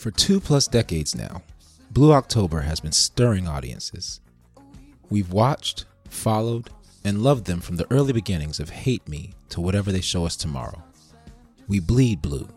For 0.00 0.10
two 0.10 0.40
plus 0.40 0.66
decades 0.66 1.14
now, 1.14 1.42
Blue 1.90 2.14
October 2.14 2.62
has 2.62 2.80
been 2.80 2.90
stirring 2.90 3.46
audiences. 3.46 4.22
We've 5.10 5.30
watched, 5.30 5.84
followed, 6.08 6.70
and 7.04 7.22
loved 7.22 7.44
them 7.44 7.60
from 7.60 7.76
the 7.76 7.86
early 7.92 8.14
beginnings 8.14 8.60
of 8.60 8.70
Hate 8.70 9.06
Me 9.06 9.34
to 9.50 9.60
whatever 9.60 9.92
they 9.92 10.00
show 10.00 10.24
us 10.24 10.36
tomorrow. 10.36 10.82
We 11.68 11.80
bleed 11.80 12.22
blue, 12.22 12.48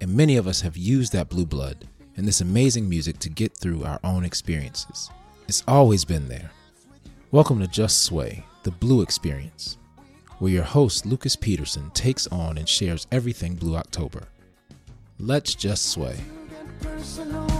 and 0.00 0.12
many 0.12 0.36
of 0.36 0.48
us 0.48 0.60
have 0.62 0.76
used 0.76 1.12
that 1.12 1.28
blue 1.28 1.46
blood 1.46 1.86
and 2.16 2.26
this 2.26 2.40
amazing 2.40 2.88
music 2.88 3.20
to 3.20 3.28
get 3.28 3.56
through 3.56 3.84
our 3.84 4.00
own 4.02 4.24
experiences. 4.24 5.08
It's 5.46 5.62
always 5.68 6.04
been 6.04 6.26
there. 6.26 6.50
Welcome 7.30 7.60
to 7.60 7.68
Just 7.68 8.02
Sway, 8.02 8.44
the 8.64 8.72
Blue 8.72 9.02
Experience, 9.02 9.78
where 10.40 10.50
your 10.50 10.64
host 10.64 11.06
Lucas 11.06 11.36
Peterson 11.36 11.92
takes 11.92 12.26
on 12.26 12.58
and 12.58 12.68
shares 12.68 13.06
everything 13.12 13.54
Blue 13.54 13.76
October. 13.76 14.24
Let's 15.20 15.54
just 15.54 15.90
sway. 15.90 16.16
Personal. 16.80 17.55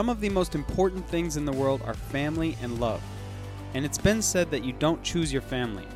Some 0.00 0.08
of 0.08 0.22
the 0.22 0.30
most 0.30 0.54
important 0.54 1.06
things 1.10 1.36
in 1.36 1.44
the 1.44 1.52
world 1.52 1.82
are 1.84 1.92
family 1.92 2.56
and 2.62 2.80
love. 2.80 3.02
And 3.74 3.84
it's 3.84 3.98
been 3.98 4.22
said 4.22 4.50
that 4.50 4.64
you 4.64 4.72
don't 4.72 5.04
choose 5.04 5.30
your 5.30 5.42
family, 5.42 5.86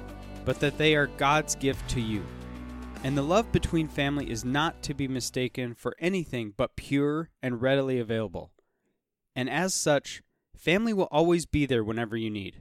but 0.45 0.61
that 0.61 0.77
they 0.77 0.95
are 0.95 1.07
God's 1.07 1.55
gift 1.55 1.89
to 1.93 2.03
you. 2.03 2.23
And 3.03 3.17
the 3.17 3.23
love 3.23 3.51
between 3.51 3.89
family 3.89 4.31
is 4.31 4.45
not 4.45 4.83
to 4.83 4.93
be 4.93 5.09
mistaken 5.09 5.73
for 5.73 5.97
anything 5.99 6.53
but 6.55 6.77
pure 6.77 7.31
and 7.43 7.63
readily 7.63 7.99
available. 7.99 8.51
And 9.35 9.49
as 9.49 9.73
such, 9.73 10.21
family 10.55 10.93
will 10.93 11.09
always 11.11 11.47
be 11.47 11.65
there 11.65 11.83
whenever 11.83 12.15
you 12.15 12.29
need. 12.29 12.61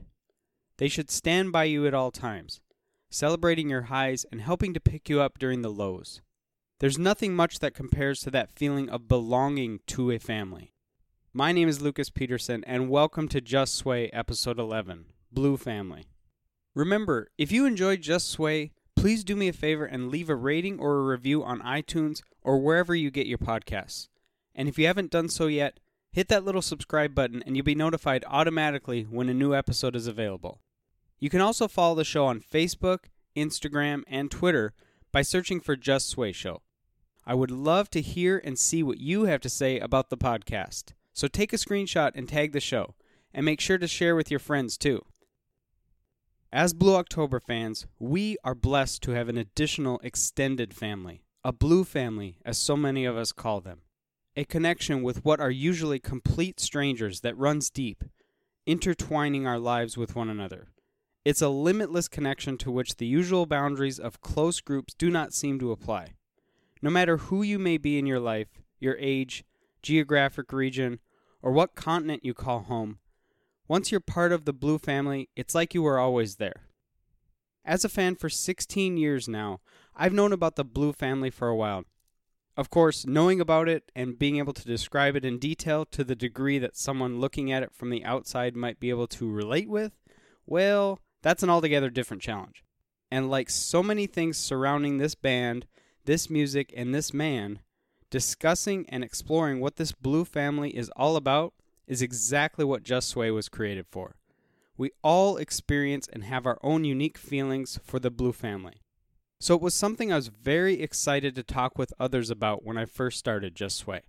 They 0.78 0.88
should 0.88 1.10
stand 1.10 1.52
by 1.52 1.64
you 1.64 1.86
at 1.86 1.92
all 1.92 2.10
times, 2.10 2.62
celebrating 3.10 3.68
your 3.68 3.82
highs 3.82 4.24
and 4.32 4.40
helping 4.40 4.72
to 4.72 4.80
pick 4.80 5.10
you 5.10 5.20
up 5.20 5.38
during 5.38 5.60
the 5.60 5.68
lows. 5.68 6.22
There's 6.80 6.98
nothing 6.98 7.36
much 7.36 7.58
that 7.58 7.74
compares 7.74 8.20
to 8.20 8.30
that 8.30 8.56
feeling 8.56 8.88
of 8.88 9.08
belonging 9.08 9.80
to 9.88 10.10
a 10.10 10.18
family. 10.18 10.73
My 11.36 11.50
name 11.50 11.68
is 11.68 11.82
Lucas 11.82 12.10
Peterson, 12.10 12.62
and 12.64 12.88
welcome 12.88 13.26
to 13.30 13.40
Just 13.40 13.74
Sway, 13.74 14.08
Episode 14.12 14.56
11 14.56 15.06
Blue 15.32 15.56
Family. 15.56 16.04
Remember, 16.76 17.26
if 17.36 17.50
you 17.50 17.66
enjoyed 17.66 18.02
Just 18.02 18.28
Sway, 18.28 18.70
please 18.94 19.24
do 19.24 19.34
me 19.34 19.48
a 19.48 19.52
favor 19.52 19.84
and 19.84 20.12
leave 20.12 20.30
a 20.30 20.36
rating 20.36 20.78
or 20.78 20.94
a 20.94 21.04
review 21.04 21.42
on 21.42 21.58
iTunes 21.62 22.22
or 22.40 22.60
wherever 22.60 22.94
you 22.94 23.10
get 23.10 23.26
your 23.26 23.38
podcasts. 23.38 24.06
And 24.54 24.68
if 24.68 24.78
you 24.78 24.86
haven't 24.86 25.10
done 25.10 25.28
so 25.28 25.48
yet, 25.48 25.80
hit 26.12 26.28
that 26.28 26.44
little 26.44 26.62
subscribe 26.62 27.16
button 27.16 27.42
and 27.44 27.56
you'll 27.56 27.64
be 27.64 27.74
notified 27.74 28.24
automatically 28.28 29.02
when 29.02 29.28
a 29.28 29.34
new 29.34 29.56
episode 29.56 29.96
is 29.96 30.06
available. 30.06 30.60
You 31.18 31.30
can 31.30 31.40
also 31.40 31.66
follow 31.66 31.96
the 31.96 32.04
show 32.04 32.26
on 32.26 32.42
Facebook, 32.42 33.06
Instagram, 33.36 34.04
and 34.06 34.30
Twitter 34.30 34.72
by 35.10 35.22
searching 35.22 35.58
for 35.58 35.74
Just 35.74 36.08
Sway 36.08 36.30
Show. 36.30 36.62
I 37.26 37.34
would 37.34 37.50
love 37.50 37.90
to 37.90 38.00
hear 38.00 38.40
and 38.44 38.56
see 38.56 38.84
what 38.84 39.00
you 39.00 39.24
have 39.24 39.40
to 39.40 39.50
say 39.50 39.80
about 39.80 40.10
the 40.10 40.16
podcast. 40.16 40.92
So 41.14 41.28
take 41.28 41.52
a 41.52 41.56
screenshot 41.56 42.10
and 42.14 42.28
tag 42.28 42.52
the 42.52 42.60
show, 42.60 42.96
and 43.32 43.46
make 43.46 43.60
sure 43.60 43.78
to 43.78 43.86
share 43.86 44.16
with 44.16 44.30
your 44.30 44.40
friends 44.40 44.76
too. 44.76 45.04
As 46.52 46.74
Blue 46.74 46.96
October 46.96 47.40
fans, 47.40 47.86
we 47.98 48.36
are 48.44 48.54
blessed 48.54 49.02
to 49.02 49.12
have 49.12 49.28
an 49.28 49.38
additional 49.38 50.00
extended 50.02 50.74
family, 50.74 51.22
a 51.44 51.52
blue 51.52 51.84
family, 51.84 52.38
as 52.44 52.58
so 52.58 52.76
many 52.76 53.04
of 53.04 53.16
us 53.16 53.32
call 53.32 53.60
them. 53.60 53.82
A 54.36 54.44
connection 54.44 55.02
with 55.02 55.24
what 55.24 55.40
are 55.40 55.50
usually 55.50 56.00
complete 56.00 56.58
strangers 56.58 57.20
that 57.20 57.38
runs 57.38 57.70
deep, 57.70 58.02
intertwining 58.66 59.46
our 59.46 59.58
lives 59.58 59.96
with 59.96 60.16
one 60.16 60.28
another. 60.28 60.68
It's 61.24 61.42
a 61.42 61.48
limitless 61.48 62.08
connection 62.08 62.58
to 62.58 62.72
which 62.72 62.96
the 62.96 63.06
usual 63.06 63.46
boundaries 63.46 64.00
of 64.00 64.20
close 64.20 64.60
groups 64.60 64.94
do 64.94 65.10
not 65.10 65.32
seem 65.32 65.58
to 65.60 65.70
apply. 65.70 66.14
No 66.82 66.90
matter 66.90 67.16
who 67.16 67.42
you 67.42 67.58
may 67.58 67.78
be 67.78 67.98
in 67.98 68.06
your 68.06 68.20
life, 68.20 68.60
your 68.80 68.96
age, 68.98 69.44
geographic 69.84 70.52
region, 70.52 70.98
or 71.42 71.52
what 71.52 71.76
continent 71.76 72.24
you 72.24 72.34
call 72.34 72.60
home, 72.60 72.98
once 73.68 73.90
you're 73.92 74.00
part 74.00 74.32
of 74.32 74.44
the 74.44 74.52
Blue 74.52 74.78
family, 74.78 75.28
it's 75.36 75.54
like 75.54 75.74
you 75.74 75.82
were 75.82 75.98
always 75.98 76.36
there. 76.36 76.68
As 77.64 77.84
a 77.84 77.88
fan 77.88 78.16
for 78.16 78.28
16 78.28 78.96
years 78.96 79.28
now, 79.28 79.60
I've 79.94 80.12
known 80.12 80.32
about 80.32 80.56
the 80.56 80.64
Blue 80.64 80.92
family 80.92 81.30
for 81.30 81.48
a 81.48 81.56
while. 81.56 81.84
Of 82.56 82.70
course, 82.70 83.06
knowing 83.06 83.40
about 83.40 83.68
it 83.68 83.90
and 83.96 84.18
being 84.18 84.36
able 84.36 84.52
to 84.52 84.64
describe 84.64 85.16
it 85.16 85.24
in 85.24 85.38
detail 85.38 85.84
to 85.86 86.04
the 86.04 86.14
degree 86.14 86.58
that 86.58 86.76
someone 86.76 87.20
looking 87.20 87.50
at 87.50 87.62
it 87.62 87.74
from 87.74 87.90
the 87.90 88.04
outside 88.04 88.54
might 88.54 88.80
be 88.80 88.90
able 88.90 89.08
to 89.08 89.30
relate 89.30 89.68
with, 89.68 89.92
well, 90.46 91.00
that's 91.22 91.42
an 91.42 91.50
altogether 91.50 91.90
different 91.90 92.22
challenge. 92.22 92.62
And 93.10 93.30
like 93.30 93.50
so 93.50 93.82
many 93.82 94.06
things 94.06 94.36
surrounding 94.36 94.98
this 94.98 95.14
band, 95.14 95.66
this 96.04 96.28
music, 96.28 96.72
and 96.76 96.94
this 96.94 97.12
man, 97.12 97.60
discussing 98.14 98.86
and 98.90 99.02
exploring 99.02 99.58
what 99.58 99.74
this 99.74 99.90
blue 99.90 100.24
family 100.24 100.70
is 100.70 100.88
all 100.90 101.16
about 101.16 101.52
is 101.88 102.00
exactly 102.00 102.64
what 102.64 102.84
Just 102.84 103.08
Sway 103.08 103.28
was 103.32 103.48
created 103.48 103.86
for. 103.90 104.14
We 104.76 104.92
all 105.02 105.36
experience 105.36 106.06
and 106.12 106.22
have 106.22 106.46
our 106.46 106.60
own 106.62 106.84
unique 106.84 107.18
feelings 107.18 107.80
for 107.82 107.98
the 107.98 108.12
blue 108.12 108.30
family. 108.30 108.74
So 109.40 109.56
it 109.56 109.60
was 109.60 109.74
something 109.74 110.12
I 110.12 110.16
was 110.16 110.28
very 110.28 110.80
excited 110.80 111.34
to 111.34 111.42
talk 111.42 111.76
with 111.76 111.92
others 111.98 112.30
about 112.30 112.64
when 112.64 112.78
I 112.78 112.84
first 112.84 113.18
started 113.18 113.56
Just 113.56 113.78
Sway. 113.78 114.02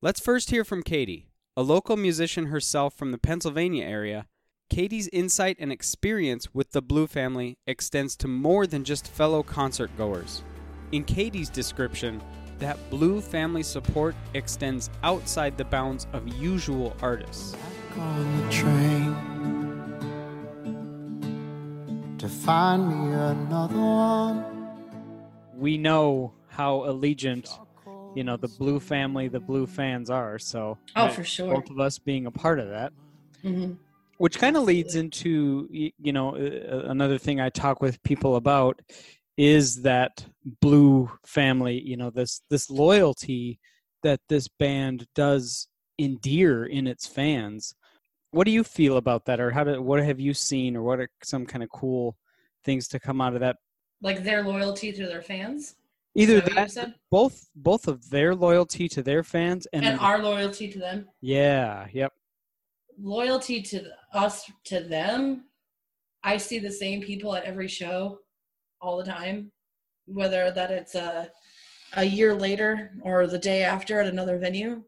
Let's 0.00 0.20
first 0.20 0.50
hear 0.50 0.62
from 0.62 0.84
Katie, 0.84 1.26
a 1.56 1.62
local 1.62 1.96
musician 1.96 2.46
herself 2.46 2.94
from 2.94 3.10
the 3.10 3.18
Pennsylvania 3.18 3.84
area. 3.84 4.28
Katie's 4.70 5.08
insight 5.08 5.56
and 5.58 5.72
experience 5.72 6.54
with 6.54 6.70
the 6.70 6.80
Blue 6.80 7.08
family 7.08 7.58
extends 7.66 8.14
to 8.18 8.28
more 8.28 8.64
than 8.64 8.84
just 8.84 9.08
fellow 9.08 9.42
concert 9.42 9.90
goers. 9.98 10.44
In 10.92 11.02
Katie's 11.02 11.50
description, 11.50 12.22
that 12.62 12.78
Blue 12.90 13.20
family 13.20 13.62
support 13.62 14.14
extends 14.34 14.88
outside 15.02 15.58
the 15.58 15.64
bounds 15.64 16.06
of 16.12 16.28
usual 16.28 16.96
artists. 17.02 17.52
Back 17.52 17.98
on 17.98 18.36
the 18.36 18.52
train 18.52 19.16
to 22.18 22.28
find 22.28 22.88
me 22.88 23.12
another 23.14 23.78
one. 23.78 24.44
We 25.56 25.76
know 25.76 26.32
how 26.48 26.80
allegiant, 26.80 27.48
you 28.14 28.22
know, 28.24 28.36
the 28.36 28.48
Blue 28.58 28.78
family, 28.78 29.26
the 29.28 29.40
Blue 29.40 29.66
fans 29.66 30.08
are. 30.08 30.38
So, 30.38 30.78
Oh, 30.94 31.08
for 31.08 31.24
sure. 31.24 31.48
both 31.54 31.68
of 31.70 31.80
us 31.80 31.98
being 31.98 32.26
a 32.26 32.30
part 32.30 32.58
of 32.58 32.68
that. 32.68 32.92
hmm 33.42 33.72
which 34.18 34.38
kind 34.38 34.56
of 34.56 34.62
leads 34.62 34.94
into 34.94 35.66
you 35.72 36.12
know 36.12 36.36
uh, 36.36 36.82
another 36.90 37.18
thing 37.18 37.40
i 37.40 37.48
talk 37.48 37.80
with 37.82 38.00
people 38.04 38.36
about 38.36 38.80
is 39.36 39.82
that 39.82 40.24
blue 40.60 41.10
family 41.24 41.80
you 41.80 41.96
know 41.96 42.10
this 42.10 42.42
this 42.50 42.68
loyalty 42.68 43.60
that 44.02 44.20
this 44.28 44.48
band 44.48 45.06
does 45.14 45.68
endear 45.98 46.64
in 46.64 46.86
its 46.86 47.06
fans. 47.06 47.74
What 48.30 48.44
do 48.44 48.50
you 48.50 48.64
feel 48.64 48.96
about 48.96 49.24
that 49.26 49.40
or 49.40 49.50
how 49.50 49.64
do 49.64 49.80
what 49.82 50.02
have 50.02 50.20
you 50.20 50.34
seen 50.34 50.76
or 50.76 50.82
what 50.82 51.00
are 51.00 51.10
some 51.22 51.46
kind 51.46 51.62
of 51.62 51.70
cool 51.70 52.16
things 52.64 52.88
to 52.88 53.00
come 53.00 53.20
out 53.20 53.34
of 53.34 53.40
that? 53.40 53.56
Like 54.00 54.24
their 54.24 54.42
loyalty 54.42 54.92
to 54.92 55.06
their 55.06 55.22
fans? 55.22 55.76
Either 56.14 56.40
that 56.40 56.94
both 57.10 57.48
both 57.54 57.88
of 57.88 58.10
their 58.10 58.34
loyalty 58.34 58.86
to 58.88 59.02
their 59.02 59.22
fans 59.22 59.66
and, 59.72 59.84
and 59.84 59.98
our 59.98 60.22
loyalty 60.22 60.70
to 60.70 60.78
them. 60.78 61.06
yeah 61.20 61.86
yep. 61.92 62.12
Loyalty 63.00 63.62
to 63.62 63.84
us 64.12 64.50
to 64.64 64.80
them. 64.80 65.44
I 66.22 66.36
see 66.36 66.58
the 66.58 66.70
same 66.70 67.00
people 67.00 67.34
at 67.34 67.44
every 67.44 67.68
show 67.68 68.18
all 68.80 68.98
the 68.98 69.04
time, 69.04 69.50
whether 70.12 70.50
that 70.50 70.70
it's 70.70 70.94
a 70.94 71.30
a 71.94 72.04
year 72.04 72.34
later 72.34 72.90
or 73.02 73.26
the 73.26 73.38
day 73.38 73.62
after 73.62 74.00
at 74.00 74.06
another 74.06 74.38
venue. 74.38 74.82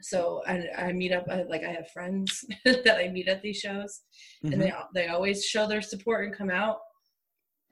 So 0.00 0.42
I, 0.46 0.66
I 0.76 0.92
meet 0.92 1.12
up 1.12 1.26
I, 1.30 1.42
like 1.42 1.64
I 1.64 1.72
have 1.72 1.90
friends 1.90 2.44
that 2.64 2.96
I 2.98 3.08
meet 3.08 3.28
at 3.28 3.42
these 3.42 3.58
shows, 3.58 4.02
Mhm. 4.44 4.52
and 4.52 4.62
they 4.62 4.72
they 4.94 5.08
always 5.08 5.44
show 5.44 5.66
their 5.66 5.82
support 5.82 6.24
and 6.26 6.34
come 6.36 6.50
out 6.50 6.78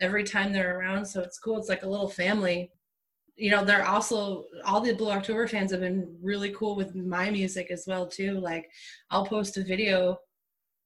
every 0.01 0.25
time 0.25 0.53
they're 0.53 0.79
around. 0.79 1.07
So 1.07 1.21
it's 1.21 1.39
cool. 1.39 1.59
It's 1.59 1.69
like 1.69 1.83
a 1.85 1.89
little 1.89 2.09
family. 2.09 2.71
You 3.37 3.51
know, 3.51 3.65
they're 3.65 3.87
also 3.87 4.45
all 4.65 4.81
the 4.81 4.93
Blue 4.95 5.11
October 5.11 5.47
fans 5.49 5.71
have 5.73 5.81
been 5.81 6.17
really 6.23 6.53
cool 6.53 6.77
with 6.77 6.95
my 6.95 7.31
music 7.31 7.71
as 7.71 7.85
well 7.87 8.07
too. 8.07 8.39
Like 8.41 8.71
I'll 9.11 9.27
post 9.27 9.57
a 9.57 9.63
video. 9.65 10.19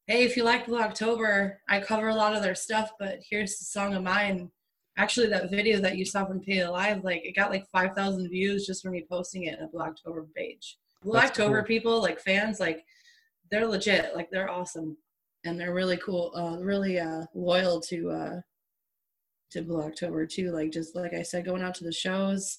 Hey, 0.07 0.25
if 0.25 0.37
you 0.37 0.43
like 0.45 0.67
Blue 0.67 0.81
October, 0.81 1.61
I 1.69 1.81
cover 1.81 2.09
a 2.09 2.15
lot 2.15 2.35
of 2.35 2.43
their 2.43 2.55
stuff, 2.55 2.91
but 2.99 3.19
here's 3.29 3.59
the 3.59 3.65
song 3.67 3.95
of 3.95 4.03
mine. 4.03 4.51
Actually, 4.99 5.29
that 5.29 5.51
video 5.51 5.81
that 5.81 5.97
you 5.97 6.05
saw 6.05 6.27
from 6.27 6.41
Pay 6.41 6.61
Alive, 6.61 7.05
like 7.05 7.25
it 7.25 7.37
got 7.37 7.51
like 7.51 7.65
five 7.71 7.95
thousand 7.95 8.29
views 8.29 8.67
just 8.67 8.83
from 8.83 8.93
me 8.93 9.07
posting 9.09 9.45
it 9.45 9.57
in 9.59 9.65
a 9.65 9.69
Blue 9.69 9.81
October 9.81 10.27
page. 10.37 10.77
October 11.15 11.61
cool. 11.61 11.67
people, 11.67 12.03
like 12.03 12.19
fans, 12.21 12.59
like 12.59 12.85
they're 13.51 13.67
legit. 13.67 14.15
Like 14.17 14.29
they're 14.31 14.51
awesome, 14.51 14.97
and 15.45 15.59
they're 15.59 15.73
really 15.73 15.99
cool. 15.99 16.33
Uh, 16.35 16.59
really 16.61 16.99
uh, 16.99 17.23
loyal 17.33 17.81
to 17.83 18.11
uh, 18.11 18.41
to 19.53 19.63
Blue 19.63 19.83
October 19.83 20.27
too. 20.27 20.51
Like 20.51 20.73
just 20.73 20.97
like 20.97 21.15
I 21.15 21.23
said, 21.23 21.45
going 21.45 21.63
out 21.63 21.77
to 21.77 21.85
the 21.85 21.93
shows, 21.93 22.59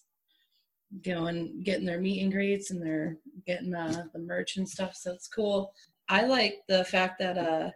going 1.04 1.62
getting 1.64 1.86
their 1.86 2.00
meet 2.00 2.24
and 2.24 2.32
greets, 2.32 2.72
and 2.72 2.82
they're 2.82 3.18
getting 3.46 3.76
uh, 3.76 4.06
the 4.14 4.20
merch 4.20 4.56
and 4.56 4.68
stuff. 4.68 4.96
So 4.96 5.12
it's 5.12 5.28
cool. 5.28 5.74
I 6.08 6.24
like 6.26 6.60
the 6.68 6.86
fact 6.86 7.20
that 7.20 7.38
uh, 7.38 7.72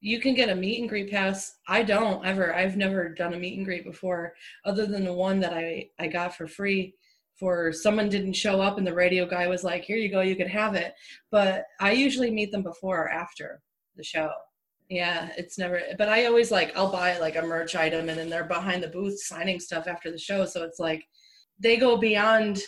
you 0.00 0.20
can 0.20 0.34
get 0.34 0.50
a 0.50 0.54
meet 0.54 0.80
and 0.80 0.88
greet 0.88 1.10
pass. 1.10 1.56
I 1.68 1.82
don't 1.82 2.24
ever. 2.24 2.54
I've 2.54 2.76
never 2.76 3.08
done 3.08 3.34
a 3.34 3.38
meet 3.38 3.56
and 3.56 3.66
greet 3.66 3.84
before, 3.84 4.34
other 4.64 4.86
than 4.86 5.04
the 5.04 5.12
one 5.12 5.40
that 5.40 5.52
I 5.52 5.88
I 5.98 6.06
got 6.08 6.36
for 6.36 6.46
free. 6.46 6.94
For 7.38 7.70
someone 7.72 8.08
didn't 8.08 8.32
show 8.32 8.62
up 8.62 8.78
and 8.78 8.86
the 8.86 8.94
radio 8.94 9.26
guy 9.26 9.46
was 9.46 9.64
like, 9.64 9.84
"Here 9.84 9.96
you 9.96 10.10
go, 10.10 10.20
you 10.20 10.36
can 10.36 10.48
have 10.48 10.74
it." 10.74 10.94
But 11.30 11.64
I 11.80 11.92
usually 11.92 12.30
meet 12.30 12.52
them 12.52 12.62
before 12.62 13.02
or 13.04 13.08
after 13.10 13.62
the 13.96 14.04
show. 14.04 14.30
Yeah, 14.88 15.30
it's 15.36 15.58
never. 15.58 15.82
But 15.98 16.08
I 16.08 16.26
always 16.26 16.50
like 16.50 16.76
I'll 16.76 16.92
buy 16.92 17.18
like 17.18 17.36
a 17.36 17.42
merch 17.42 17.74
item 17.76 18.08
and 18.08 18.18
then 18.18 18.30
they're 18.30 18.44
behind 18.44 18.82
the 18.82 18.88
booth 18.88 19.20
signing 19.20 19.60
stuff 19.60 19.86
after 19.86 20.10
the 20.10 20.18
show. 20.18 20.44
So 20.46 20.64
it's 20.64 20.78
like 20.78 21.06
they 21.58 21.76
go 21.76 21.96
beyond. 21.96 22.62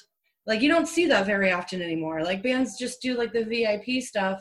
Like 0.46 0.62
you 0.62 0.68
don't 0.70 0.88
see 0.88 1.06
that 1.06 1.26
very 1.26 1.52
often 1.52 1.82
anymore. 1.82 2.22
Like 2.24 2.42
bands 2.42 2.78
just 2.78 3.02
do 3.02 3.16
like 3.16 3.32
the 3.32 3.44
VIP 3.44 4.02
stuff, 4.02 4.40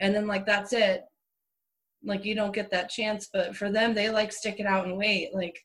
and 0.00 0.14
then 0.14 0.26
like 0.26 0.46
that's 0.46 0.72
it 0.72 1.04
like 2.06 2.24
you 2.24 2.34
don't 2.34 2.54
get 2.54 2.70
that 2.70 2.88
chance 2.88 3.28
but 3.32 3.54
for 3.56 3.70
them 3.70 3.92
they 3.94 4.08
like 4.10 4.32
stick 4.32 4.60
it 4.60 4.66
out 4.66 4.86
and 4.86 4.96
wait 4.96 5.34
like 5.34 5.64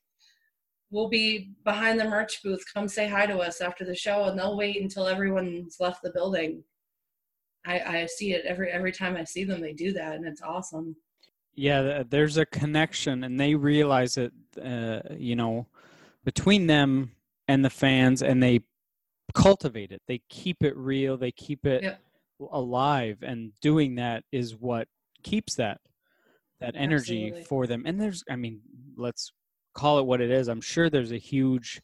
we'll 0.90 1.08
be 1.08 1.52
behind 1.64 1.98
the 1.98 2.04
merch 2.04 2.42
booth 2.42 2.62
come 2.72 2.88
say 2.88 3.08
hi 3.08 3.24
to 3.26 3.38
us 3.38 3.60
after 3.60 3.84
the 3.84 3.94
show 3.94 4.24
and 4.24 4.38
they'll 4.38 4.56
wait 4.56 4.80
until 4.82 5.06
everyone's 5.06 5.76
left 5.80 6.02
the 6.02 6.10
building 6.10 6.62
i 7.64 7.80
i 7.80 8.06
see 8.06 8.32
it 8.32 8.44
every 8.44 8.70
every 8.70 8.92
time 8.92 9.16
i 9.16 9.24
see 9.24 9.44
them 9.44 9.60
they 9.60 9.72
do 9.72 9.92
that 9.92 10.14
and 10.16 10.26
it's 10.26 10.42
awesome 10.42 10.94
Yeah, 11.54 12.02
there's 12.08 12.38
a 12.38 12.46
connection, 12.46 13.24
and 13.24 13.38
they 13.38 13.54
realize 13.54 14.16
it. 14.16 14.32
Uh, 14.56 15.00
you 15.18 15.36
know, 15.36 15.66
between 16.24 16.66
them 16.66 17.12
and 17.46 17.62
the 17.62 17.70
fans, 17.70 18.22
and 18.22 18.42
they 18.42 18.60
cultivate 19.34 19.92
it. 19.92 20.00
They 20.08 20.22
keep 20.30 20.62
it 20.64 20.74
real. 20.76 21.18
They 21.18 21.30
keep 21.32 21.66
it 21.66 21.82
Yep. 21.82 22.00
alive, 22.52 23.18
and 23.22 23.52
doing 23.60 23.96
that 23.96 24.24
is 24.32 24.56
what 24.56 24.88
keeps 25.22 25.54
that 25.56 25.80
that 26.62 26.74
energy 26.76 27.26
Absolutely. 27.26 27.44
for 27.44 27.66
them. 27.66 27.82
And 27.86 28.00
there's, 28.00 28.24
I 28.30 28.36
mean, 28.36 28.60
let's 28.96 29.32
call 29.74 29.98
it 29.98 30.06
what 30.06 30.20
it 30.20 30.30
is. 30.30 30.48
I'm 30.48 30.60
sure 30.60 30.88
there's 30.88 31.12
a 31.12 31.18
huge 31.18 31.80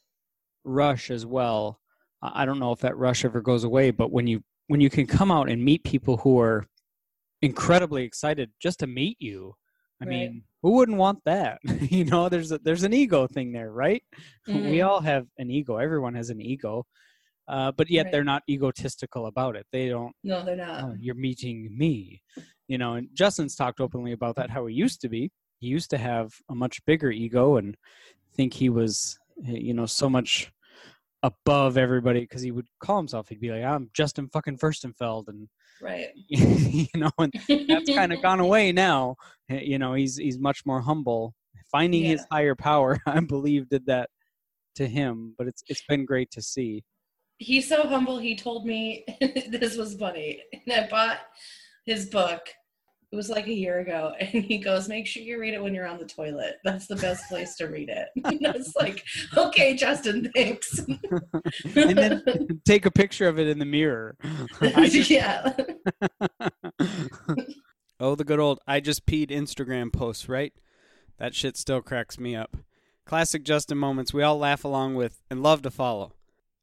rush 0.63 1.11
as 1.11 1.25
well. 1.25 1.79
I 2.21 2.45
don't 2.45 2.59
know 2.59 2.71
if 2.71 2.79
that 2.79 2.97
rush 2.97 3.23
ever 3.23 3.41
goes 3.41 3.63
away, 3.63 3.91
but 3.91 4.11
when 4.11 4.27
you 4.27 4.41
when 4.67 4.81
you 4.81 4.89
can 4.89 5.07
come 5.07 5.31
out 5.31 5.49
and 5.49 5.63
meet 5.63 5.83
people 5.83 6.17
who 6.17 6.39
are 6.39 6.65
incredibly 7.41 8.03
excited 8.03 8.51
just 8.59 8.79
to 8.79 8.87
meet 8.87 9.17
you, 9.19 9.55
I 10.01 10.05
Right. 10.05 10.09
mean, 10.09 10.43
who 10.61 10.71
wouldn't 10.73 10.97
want 10.97 11.19
that? 11.25 11.59
you 11.89 12.05
know, 12.05 12.29
there's 12.29 12.51
a, 12.51 12.59
there's 12.59 12.83
an 12.83 12.93
ego 12.93 13.25
thing 13.27 13.51
there, 13.51 13.71
right? 13.71 14.03
We 14.47 14.53
Mhm. 14.53 14.85
all 14.87 15.01
have 15.01 15.27
an 15.37 15.49
ego. 15.49 15.77
Everyone 15.77 16.13
has 16.15 16.29
an 16.29 16.41
ego, 16.41 16.85
uh, 17.49 17.71
but 17.73 17.89
yet 17.89 18.05
Right. 18.05 18.11
they're 18.11 18.23
not 18.23 18.43
egotistical 18.49 19.25
about 19.25 19.55
it. 19.55 19.65
They 19.71 19.89
don't. 19.89 20.13
no 20.23 20.43
they're 20.45 20.55
not 20.55 20.83
Oh, 20.83 20.95
you're 20.99 21.15
meeting 21.15 21.75
me, 21.77 22.21
you 22.67 22.77
know. 22.77 22.93
And 22.93 23.09
Justin's 23.13 23.55
talked 23.55 23.81
openly 23.81 24.11
about 24.13 24.35
that. 24.37 24.49
How 24.49 24.65
he 24.67 24.75
used 24.75 25.01
to 25.01 25.09
be. 25.09 25.31
He 25.59 25.67
used 25.67 25.89
to 25.89 25.97
have 25.97 26.31
a 26.49 26.55
much 26.55 26.79
bigger 26.85 27.11
ego 27.11 27.57
and 27.57 27.75
think 28.35 28.53
he 28.53 28.69
was, 28.69 29.17
eh, 29.47 29.51
you 29.67 29.73
know, 29.73 29.85
so 29.85 30.09
much 30.09 30.51
above 31.23 31.77
everybody 31.77 32.21
because 32.21 32.41
he 32.41 32.51
would 32.51 32.67
call 32.79 32.97
himself. 32.97 33.27
He'd 33.27 33.41
be 33.41 33.49
like, 33.51 33.63
"I'm 33.63 33.89
Justin 33.93 34.29
fucking 34.29 34.57
Furstenfeld," 34.57 35.27
and 35.27 35.49
right 35.81 36.09
you 36.27 36.87
know, 36.95 37.11
and 37.17 37.33
that's 37.67 37.89
kind 37.93 38.13
of 38.13 38.21
gone 38.27 38.39
away 38.39 38.71
now. 38.71 39.15
Eh, 39.49 39.61
You 39.61 39.79
know, 39.79 39.93
he's 39.95 40.15
he's 40.17 40.39
much 40.39 40.65
more 40.65 40.81
humble. 40.81 41.33
Finding 41.71 42.03
his 42.05 42.25
higher 42.31 42.55
power, 42.55 42.97
I 43.05 43.19
believe, 43.19 43.69
did 43.69 43.85
that 43.87 44.09
to 44.75 44.87
him. 44.87 45.35
But 45.37 45.47
it's 45.47 45.63
it's 45.67 45.83
been 45.89 46.05
great 46.05 46.31
to 46.31 46.41
see. 46.41 46.83
He's 47.39 47.67
so 47.67 47.87
humble 47.87 48.17
he 48.17 48.35
told 48.35 48.65
me 48.65 49.03
this 49.49 49.75
was 49.75 49.95
funny 49.95 50.41
and 50.53 50.73
i 50.73 50.87
bought 50.87 51.19
his 51.85 52.05
book 52.05 52.41
it 53.11 53.15
was 53.15 53.29
like 53.29 53.47
a 53.47 53.53
year 53.53 53.79
ago 53.79 54.13
and 54.19 54.43
he 54.43 54.57
goes 54.59 54.87
make 54.87 55.07
sure 55.07 55.23
you 55.23 55.39
read 55.39 55.53
it 55.53 55.63
when 55.63 55.73
you're 55.73 55.87
on 55.87 55.97
the 55.97 56.05
toilet 56.05 56.57
that's 56.63 56.85
the 56.85 56.95
best 56.97 57.27
place 57.27 57.55
to 57.55 57.65
read 57.65 57.89
it 57.89 58.09
and 58.25 58.45
i 58.45 58.51
was 58.51 58.73
like 58.79 59.03
okay 59.35 59.75
justin 59.75 60.29
thanks 60.35 60.79
and 61.75 61.97
then 61.97 62.23
take 62.65 62.85
a 62.85 62.91
picture 62.91 63.27
of 63.27 63.39
it 63.39 63.47
in 63.47 63.57
the 63.57 63.65
mirror. 63.65 64.15
Just- 64.61 65.09
yeah 65.09 65.53
oh, 67.99 68.15
the 68.15 68.23
good 68.23 68.39
old 68.39 68.59
I 68.67 68.79
just 68.79 69.05
peed 69.05 69.29
Instagram 69.29 69.91
posts, 69.91 70.29
right? 70.29 70.53
That 71.17 71.35
shit 71.35 71.57
still 71.57 71.81
cracks 71.81 72.19
me 72.19 72.35
up. 72.35 72.57
Classic 73.05 73.43
Justin 73.43 73.77
moments 73.77 74.13
we 74.13 74.23
all 74.23 74.37
laugh 74.37 74.63
along 74.63 74.95
with 74.95 75.21
and 75.29 75.43
love 75.43 75.61
to 75.63 75.71
follow. 75.71 76.13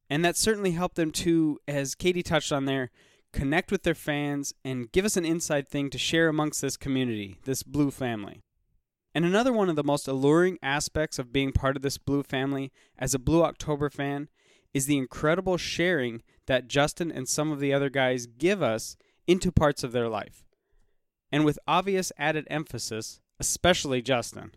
And 0.09 0.23
that 0.23 0.37
certainly 0.37 0.71
helped 0.71 0.95
them 0.95 1.11
to, 1.11 1.59
as 1.67 1.95
Katie 1.95 2.23
touched 2.23 2.51
on 2.51 2.65
there, 2.65 2.91
connect 3.33 3.71
with 3.71 3.83
their 3.83 3.95
fans 3.95 4.53
and 4.63 4.91
give 4.91 5.05
us 5.05 5.17
an 5.17 5.25
inside 5.25 5.67
thing 5.67 5.89
to 5.89 5.97
share 5.97 6.29
amongst 6.29 6.61
this 6.61 6.77
community, 6.77 7.39
this 7.43 7.63
blue 7.63 7.91
family. 7.91 8.41
And 9.13 9.25
another 9.25 9.51
one 9.51 9.69
of 9.69 9.75
the 9.75 9.83
most 9.83 10.07
alluring 10.07 10.59
aspects 10.61 11.17
of 11.17 11.33
being 11.33 11.51
part 11.51 11.75
of 11.75 11.81
this 11.81 11.97
blue 11.97 12.23
family 12.23 12.71
as 12.99 13.13
a 13.13 13.19
Blue 13.19 13.43
October 13.43 13.89
fan 13.89 14.29
is 14.73 14.85
the 14.85 14.97
incredible 14.97 15.57
sharing 15.57 16.21
that 16.45 16.67
Justin 16.67 17.11
and 17.11 17.27
some 17.27 17.51
of 17.51 17.59
the 17.59 17.73
other 17.73 17.89
guys 17.89 18.27
give 18.27 18.61
us 18.61 18.95
into 19.25 19.51
parts 19.51 19.83
of 19.83 19.91
their 19.91 20.07
life. 20.07 20.43
And 21.31 21.43
with 21.43 21.59
obvious 21.67 22.11
added 22.17 22.47
emphasis, 22.49 23.19
especially 23.39 24.01
Justin. 24.01 24.51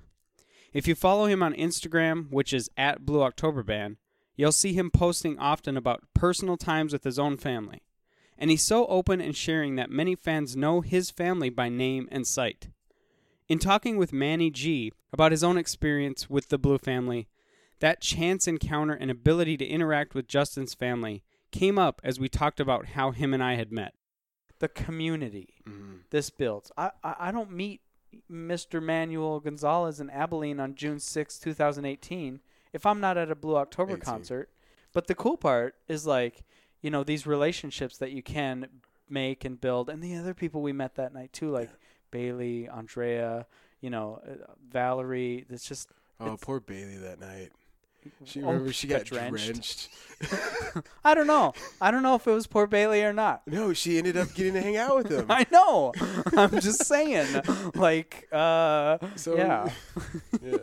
If 0.73 0.87
you 0.87 0.95
follow 0.95 1.27
him 1.27 1.43
on 1.43 1.55
Instagram, 1.55 2.31
which 2.31 2.53
is 2.53 2.71
at 2.77 3.05
Blue 3.05 3.23
October 3.23 3.63
Band, 3.63 3.97
you'll 4.41 4.53
see 4.53 4.73
him 4.73 4.91
posting 4.91 5.39
often 5.39 5.77
about 5.77 6.03
personal 6.15 6.57
times 6.57 6.95
with 6.95 7.05
his 7.05 7.19
own 7.19 7.37
family. 7.37 7.83
And 8.39 8.51
he's 8.51 8.63
so 8.63 8.87
open 8.87 9.21
and 9.21 9.37
sharing 9.37 9.77
that 9.77 9.91
many 9.91 10.15
fans 10.15 10.57
know 10.57 10.81
his 10.81 11.11
family 11.11 11.51
by 11.51 11.69
name 11.69 12.09
and 12.11 12.27
sight. 12.27 12.69
In 13.51 13.59
talking 13.59 13.99
with 13.99 14.15
Manny 14.15 14.51
G 14.51 14.93
about 15.13 15.33
his 15.33 15.45
own 15.45 15.59
experience 15.59 16.31
with 16.31 16.49
the 16.49 16.57
Blue 16.57 16.79
family, 16.79 17.29
that 17.81 18.01
chance 18.01 18.49
encounter 18.49 18.95
and 18.95 19.11
ability 19.11 19.59
to 19.59 19.67
interact 19.67 20.15
with 20.15 20.27
Justin's 20.27 20.73
family 20.73 21.23
came 21.53 21.79
up 21.79 22.01
as 22.03 22.19
we 22.19 22.31
talked 22.31 22.61
about 22.61 22.87
how 22.87 23.11
him 23.11 23.35
and 23.35 23.43
I 23.43 23.57
had 23.57 23.71
met. 23.71 23.93
The 24.59 24.69
community 24.69 25.57
mm-hmm. 25.69 25.97
this 26.09 26.31
builds. 26.31 26.73
I, 26.79 26.93
I, 27.05 27.17
I 27.19 27.31
don't 27.31 27.53
meet 27.53 27.83
Mr. 28.31 28.83
Manuel 28.83 29.41
Gonzalez 29.41 30.01
in 30.01 30.09
Abilene 30.09 30.61
on 30.61 30.75
June 30.75 30.99
6, 30.99 31.39
2018 31.39 32.41
if 32.73 32.87
I'm 32.87 33.01
not 33.01 33.17
at 33.19 33.31
a 33.31 33.35
Blue 33.35 33.57
October 33.57 33.93
18. 33.93 34.01
concert. 34.03 34.51
But 34.93 35.07
the 35.07 35.15
cool 35.15 35.37
part 35.37 35.77
is 35.89 36.07
like, 36.07 36.43
you 36.83 36.91
know, 36.91 37.05
these 37.05 37.27
relationships 37.27 37.99
that 37.99 38.11
you 38.13 38.23
can 38.23 38.69
make 39.09 39.45
and 39.45 39.61
build 39.61 39.89
and 39.91 40.03
the 40.03 40.15
other 40.17 40.35
people 40.35 40.63
we 40.63 40.73
met 40.73 40.95
that 40.95 41.13
night 41.13 41.33
too 41.33 41.51
like 41.51 41.69
Bailey, 42.13 42.69
Andrea, 42.69 43.47
you 43.81 43.91
know, 43.91 44.21
uh, 44.29 44.53
Valerie, 44.71 45.47
it's 45.49 45.65
just 45.67 45.91
Oh, 46.21 46.25
It's- 46.27 46.39
poor 46.43 46.61
Bailey 46.61 46.97
that 46.99 47.19
night. 47.21 47.51
She 48.25 48.43
Oh, 48.43 48.47
remember 48.47 48.73
she 48.73 48.87
got 48.87 49.05
drenched. 49.05 49.45
drenched. 49.47 49.89
I 51.05 51.15
don't 51.15 51.27
know. 51.27 51.53
I 51.83 51.91
don't 51.91 52.03
know 52.03 52.15
if 52.15 52.27
it 52.27 52.31
was 52.33 52.47
poor 52.47 52.67
Bailey 52.67 53.03
or 53.03 53.13
not. 53.13 53.43
no, 53.47 53.73
she 53.75 53.99
ended 53.99 54.17
up 54.17 54.33
getting 54.35 54.55
to 54.55 54.61
hang 54.63 54.77
out 54.79 54.97
with 54.97 55.11
him. 55.11 55.27
I 55.31 55.45
know. 55.53 55.93
I'm 56.37 56.59
just 56.61 56.85
saying. 56.87 57.43
Like, 57.75 58.27
uh, 58.33 58.97
So 59.17 59.37
yeah. 59.37 59.71
yeah. 60.43 60.57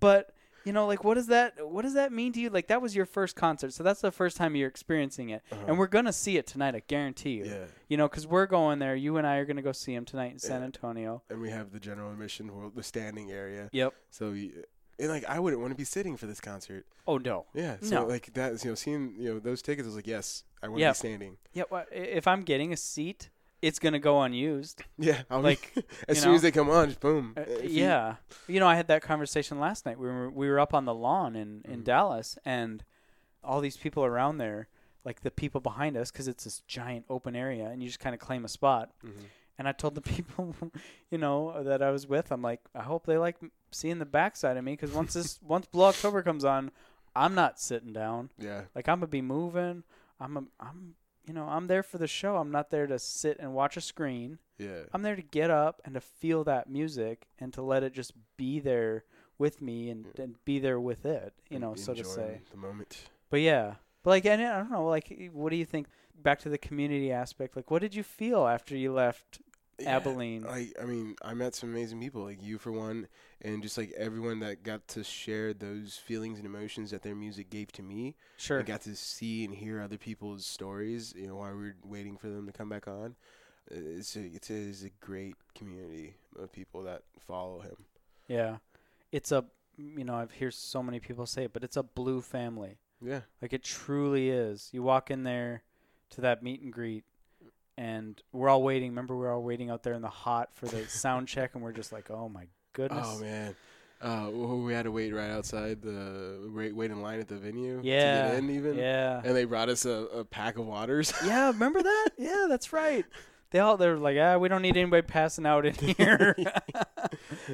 But 0.00 0.34
you 0.66 0.72
know, 0.72 0.86
like, 0.86 1.04
what 1.04 1.14
does 1.14 1.28
that? 1.28 1.54
What 1.66 1.82
does 1.82 1.94
that 1.94 2.12
mean 2.12 2.32
to 2.34 2.40
you? 2.40 2.50
Like, 2.50 2.66
that 2.66 2.82
was 2.82 2.94
your 2.94 3.06
first 3.06 3.36
concert, 3.36 3.72
so 3.72 3.82
that's 3.82 4.00
the 4.02 4.10
first 4.10 4.36
time 4.36 4.54
you're 4.56 4.68
experiencing 4.68 5.30
it, 5.30 5.42
Uh-huh. 5.50 5.64
and 5.68 5.78
we're 5.78 5.86
gonna 5.86 6.12
see 6.12 6.36
it 6.36 6.46
tonight. 6.46 6.74
I 6.74 6.82
guarantee 6.86 7.30
you. 7.38 7.44
Yeah. 7.46 7.64
You 7.88 7.96
know, 7.96 8.08
because 8.08 8.26
we're 8.26 8.46
going 8.46 8.80
there. 8.80 8.94
You 8.96 9.16
and 9.16 9.26
I 9.26 9.36
are 9.36 9.44
gonna 9.46 9.62
go 9.62 9.72
see 9.72 9.94
him 9.94 10.04
tonight 10.04 10.32
in 10.32 10.38
San 10.38 10.60
Yeah. 10.60 10.66
Antonio. 10.66 11.22
And 11.30 11.40
we 11.40 11.50
have 11.50 11.70
the 11.72 11.80
general 11.80 12.10
admission, 12.10 12.50
the 12.74 12.82
standing 12.82 13.30
area. 13.30 13.70
Yep. 13.72 13.94
So, 14.10 14.32
you, 14.32 14.64
and 14.98 15.08
like, 15.08 15.24
I 15.26 15.38
wouldn't 15.38 15.60
want 15.62 15.72
to 15.72 15.76
be 15.76 15.84
sitting 15.84 16.16
for 16.16 16.26
this 16.26 16.40
concert. 16.40 16.84
Oh 17.06 17.18
no. 17.18 17.46
Yeah. 17.54 17.76
So, 17.82 18.02
No. 18.02 18.06
like 18.06 18.32
that, 18.34 18.64
you 18.64 18.70
know, 18.70 18.74
seeing 18.74 19.14
you 19.18 19.34
know 19.34 19.38
those 19.38 19.62
tickets, 19.62 19.86
I 19.86 19.88
was 19.88 19.96
like, 19.96 20.06
yes, 20.06 20.42
I 20.62 20.68
want 20.68 20.78
to 20.78 20.82
Yep. 20.82 20.94
be 20.94 20.98
standing. 20.98 21.36
Yeah. 21.52 21.64
Well, 21.70 21.84
if 21.92 22.26
I'm 22.26 22.42
getting 22.42 22.72
a 22.72 22.76
seat, 22.76 23.30
it's 23.66 23.78
gonna 23.78 23.98
go 23.98 24.22
unused. 24.22 24.82
Yeah. 24.98 25.22
I'll 25.30 25.40
Like, 25.40 25.72
as 26.08 26.18
soon 26.20 26.30
know, 26.32 26.36
as 26.36 26.42
they 26.42 26.50
come 26.52 26.70
on, 26.70 26.88
just 26.88 27.00
boom. 27.00 27.34
Uh, 27.36 27.42
yeah, 27.62 28.16
you 28.48 28.60
know, 28.60 28.68
I 28.68 28.76
had 28.76 28.88
that 28.88 29.02
conversation 29.02 29.58
last 29.60 29.86
night. 29.86 29.98
We 29.98 30.06
were 30.08 30.30
we 30.30 30.48
were 30.48 30.60
up 30.60 30.72
on 30.74 30.84
the 30.84 30.94
lawn 30.94 31.34
in 31.36 31.62
in 31.64 31.80
Mhm. 31.80 31.84
Dallas, 31.84 32.38
and 32.44 32.84
all 33.42 33.60
these 33.60 33.76
people 33.76 34.04
around 34.04 34.38
there, 34.38 34.68
like 35.04 35.20
the 35.22 35.30
people 35.30 35.60
behind 35.60 35.96
us, 35.96 36.10
because 36.10 36.28
it's 36.28 36.44
this 36.44 36.60
giant 36.66 37.04
open 37.08 37.34
area, 37.36 37.66
and 37.66 37.82
you 37.82 37.88
just 37.88 38.00
kind 38.00 38.14
of 38.14 38.20
claim 38.20 38.44
a 38.44 38.48
spot. 38.48 38.90
Mhm. 39.04 39.24
And 39.58 39.66
I 39.68 39.72
told 39.72 39.94
the 39.94 40.00
people, 40.16 40.54
you 41.10 41.18
know, 41.18 41.62
that 41.62 41.80
I 41.82 41.90
was 41.90 42.06
with, 42.06 42.30
I'm 42.30 42.42
like, 42.42 42.60
I 42.74 42.82
hope 42.82 43.06
they 43.06 43.16
like 43.18 43.36
seeing 43.70 43.98
the 43.98 44.04
backside 44.06 44.56
of 44.56 44.64
me, 44.64 44.72
because 44.74 44.92
once 44.92 45.14
this 45.14 45.38
once 45.54 45.66
Blue 45.66 45.84
October 45.84 46.22
comes 46.22 46.44
on, 46.44 46.70
I'm 47.14 47.34
not 47.34 47.58
sitting 47.58 47.92
down. 47.92 48.30
Yeah. 48.38 48.62
Like 48.74 48.88
I'm 48.88 48.98
gonna 49.00 49.06
be 49.08 49.22
moving. 49.22 49.82
I'm 50.20 50.36
a, 50.36 50.44
I'm 50.60 50.94
you 51.26 51.34
know, 51.34 51.46
I'm 51.48 51.66
there 51.66 51.82
for 51.82 51.98
the 51.98 52.06
show. 52.06 52.36
I'm 52.36 52.50
not 52.50 52.70
there 52.70 52.86
to 52.86 52.98
sit 52.98 53.38
and 53.40 53.52
watch 53.54 53.76
a 53.76 53.80
screen. 53.80 54.38
Yeah. 54.58 54.82
I'm 54.92 55.02
there 55.02 55.16
to 55.16 55.22
get 55.22 55.50
up 55.50 55.80
and 55.84 55.94
to 55.94 56.00
feel 56.00 56.44
that 56.44 56.68
music 56.70 57.26
and 57.38 57.52
to 57.54 57.62
let 57.62 57.82
it 57.82 57.92
just 57.92 58.12
be 58.36 58.60
there 58.60 59.04
with 59.38 59.60
me 59.60 59.90
and, 59.90 60.06
Yeah. 60.16 60.24
and 60.24 60.44
be 60.44 60.58
there 60.58 60.80
with 60.80 61.04
it, 61.04 61.34
you 61.50 61.56
And 61.56 61.60
know, 61.62 61.74
so 61.74 61.92
to 61.94 62.04
say. 62.04 62.40
the 62.50 62.56
moment. 62.56 63.08
But 63.28 63.40
yeah, 63.40 63.74
but 64.02 64.10
like, 64.10 64.24
and 64.24 64.40
I 64.42 64.58
don't 64.58 64.70
know, 64.70 64.86
like, 64.86 65.30
what 65.32 65.50
do 65.50 65.56
you 65.56 65.64
think? 65.66 65.88
Back 66.22 66.38
to 66.40 66.48
the 66.48 66.56
community 66.58 67.12
aspect, 67.12 67.54
like, 67.56 67.70
what 67.70 67.82
did 67.82 67.94
you 67.94 68.02
feel 68.02 68.46
after 68.46 68.74
you 68.74 68.90
left 68.92 69.40
Yeah, 69.78 69.96
Abilene? 69.96 70.42
Like 70.42 70.74
I 70.80 70.84
mean, 70.84 71.16
I 71.22 71.34
met 71.34 71.54
some 71.54 71.70
amazing 71.70 72.00
people, 72.00 72.22
like 72.22 72.42
you 72.42 72.58
for 72.58 72.72
one, 72.72 73.08
and 73.42 73.62
just 73.62 73.76
like 73.76 73.92
everyone 73.96 74.40
that 74.40 74.62
got 74.62 74.86
to 74.88 75.04
share 75.04 75.52
those 75.52 75.96
feelings 75.96 76.38
and 76.38 76.46
emotions 76.46 76.90
that 76.92 77.02
their 77.02 77.14
music 77.14 77.50
gave 77.50 77.72
to 77.72 77.82
me. 77.82 78.16
Sure. 78.38 78.60
I 78.60 78.62
got 78.62 78.82
to 78.82 78.96
see 78.96 79.44
and 79.44 79.54
hear 79.54 79.80
other 79.80 79.98
people's 79.98 80.46
stories. 80.46 81.14
You 81.16 81.28
know, 81.28 81.36
while 81.36 81.54
we 81.54 81.64
were 81.64 81.76
waiting 81.84 82.16
for 82.16 82.28
them 82.28 82.46
to 82.46 82.52
come 82.52 82.68
back 82.68 82.88
on. 82.88 83.16
It's 83.70 84.14
a 84.16 84.20
it's 84.20 84.50
a, 84.50 84.54
it's 84.54 84.82
a 84.84 84.90
great 85.00 85.34
community 85.54 86.14
of 86.38 86.52
people 86.52 86.84
that 86.84 87.02
follow 87.26 87.60
him. 87.60 87.76
Yeah, 88.28 88.58
it's 89.12 89.32
a 89.32 89.44
you 89.76 90.04
know 90.04 90.14
I've 90.14 90.32
heard 90.32 90.54
so 90.54 90.82
many 90.82 91.00
people 91.00 91.26
say 91.26 91.44
it, 91.44 91.52
but 91.52 91.64
it's 91.64 91.76
a 91.76 91.82
blue 91.82 92.20
family. 92.20 92.78
Yeah. 93.04 93.20
Like 93.42 93.52
it 93.52 93.62
truly 93.62 94.30
is. 94.30 94.70
You 94.72 94.82
walk 94.82 95.10
in 95.10 95.24
there 95.24 95.62
to 96.10 96.20
that 96.22 96.42
meet 96.42 96.62
and 96.62 96.72
greet, 96.72 97.04
and 97.78 98.20
we're 98.32 98.48
all 98.48 98.62
waiting. 98.62 98.90
Remember, 98.90 99.16
we're 99.16 99.32
all 99.34 99.42
waiting 99.42 99.70
out 99.70 99.82
there 99.82 99.94
in 99.94 100.02
the 100.02 100.08
hot 100.08 100.50
for 100.54 100.66
the 100.66 100.86
sound 100.88 101.28
check, 101.34 101.54
and 101.54 101.62
we're 101.62 101.72
just 101.72 101.92
like, 101.92 102.10
oh 102.10 102.28
my 102.28 102.46
goodness. 102.72 103.06
Oh 103.08 103.18
man. 103.20 103.54
Uh, 103.98 104.28
we 104.30 104.74
had 104.74 104.82
to 104.84 104.92
wait 104.92 105.10
right 105.14 105.30
outside 105.30 105.80
the 105.80 106.50
wait, 106.54 106.76
wait 106.76 106.90
in 106.90 107.00
line 107.00 107.18
at 107.18 107.28
the 107.28 107.36
venue 107.36 107.80
Yeah. 107.82 108.24
to 108.24 108.28
get 108.34 108.38
in 108.44 108.50
even. 108.50 108.74
Yeah. 108.76 109.22
And 109.24 109.34
they 109.34 109.44
brought 109.44 109.70
us 109.70 109.86
a, 109.86 109.90
a 109.90 110.24
pack 110.24 110.58
of 110.58 110.66
waters. 110.66 111.14
yeah. 111.24 111.46
Remember 111.48 111.82
that? 111.82 112.10
Yeah, 112.18 112.44
that's 112.46 112.74
right. 112.74 113.06
They 113.52 113.58
all 113.60 113.78
they're 113.78 113.96
like, 113.96 114.18
ah, 114.20 114.36
we 114.36 114.48
don't 114.48 114.60
need 114.60 114.76
anybody 114.76 115.00
passing 115.00 115.46
out 115.46 115.64
in 115.64 115.74
here. 115.96 116.34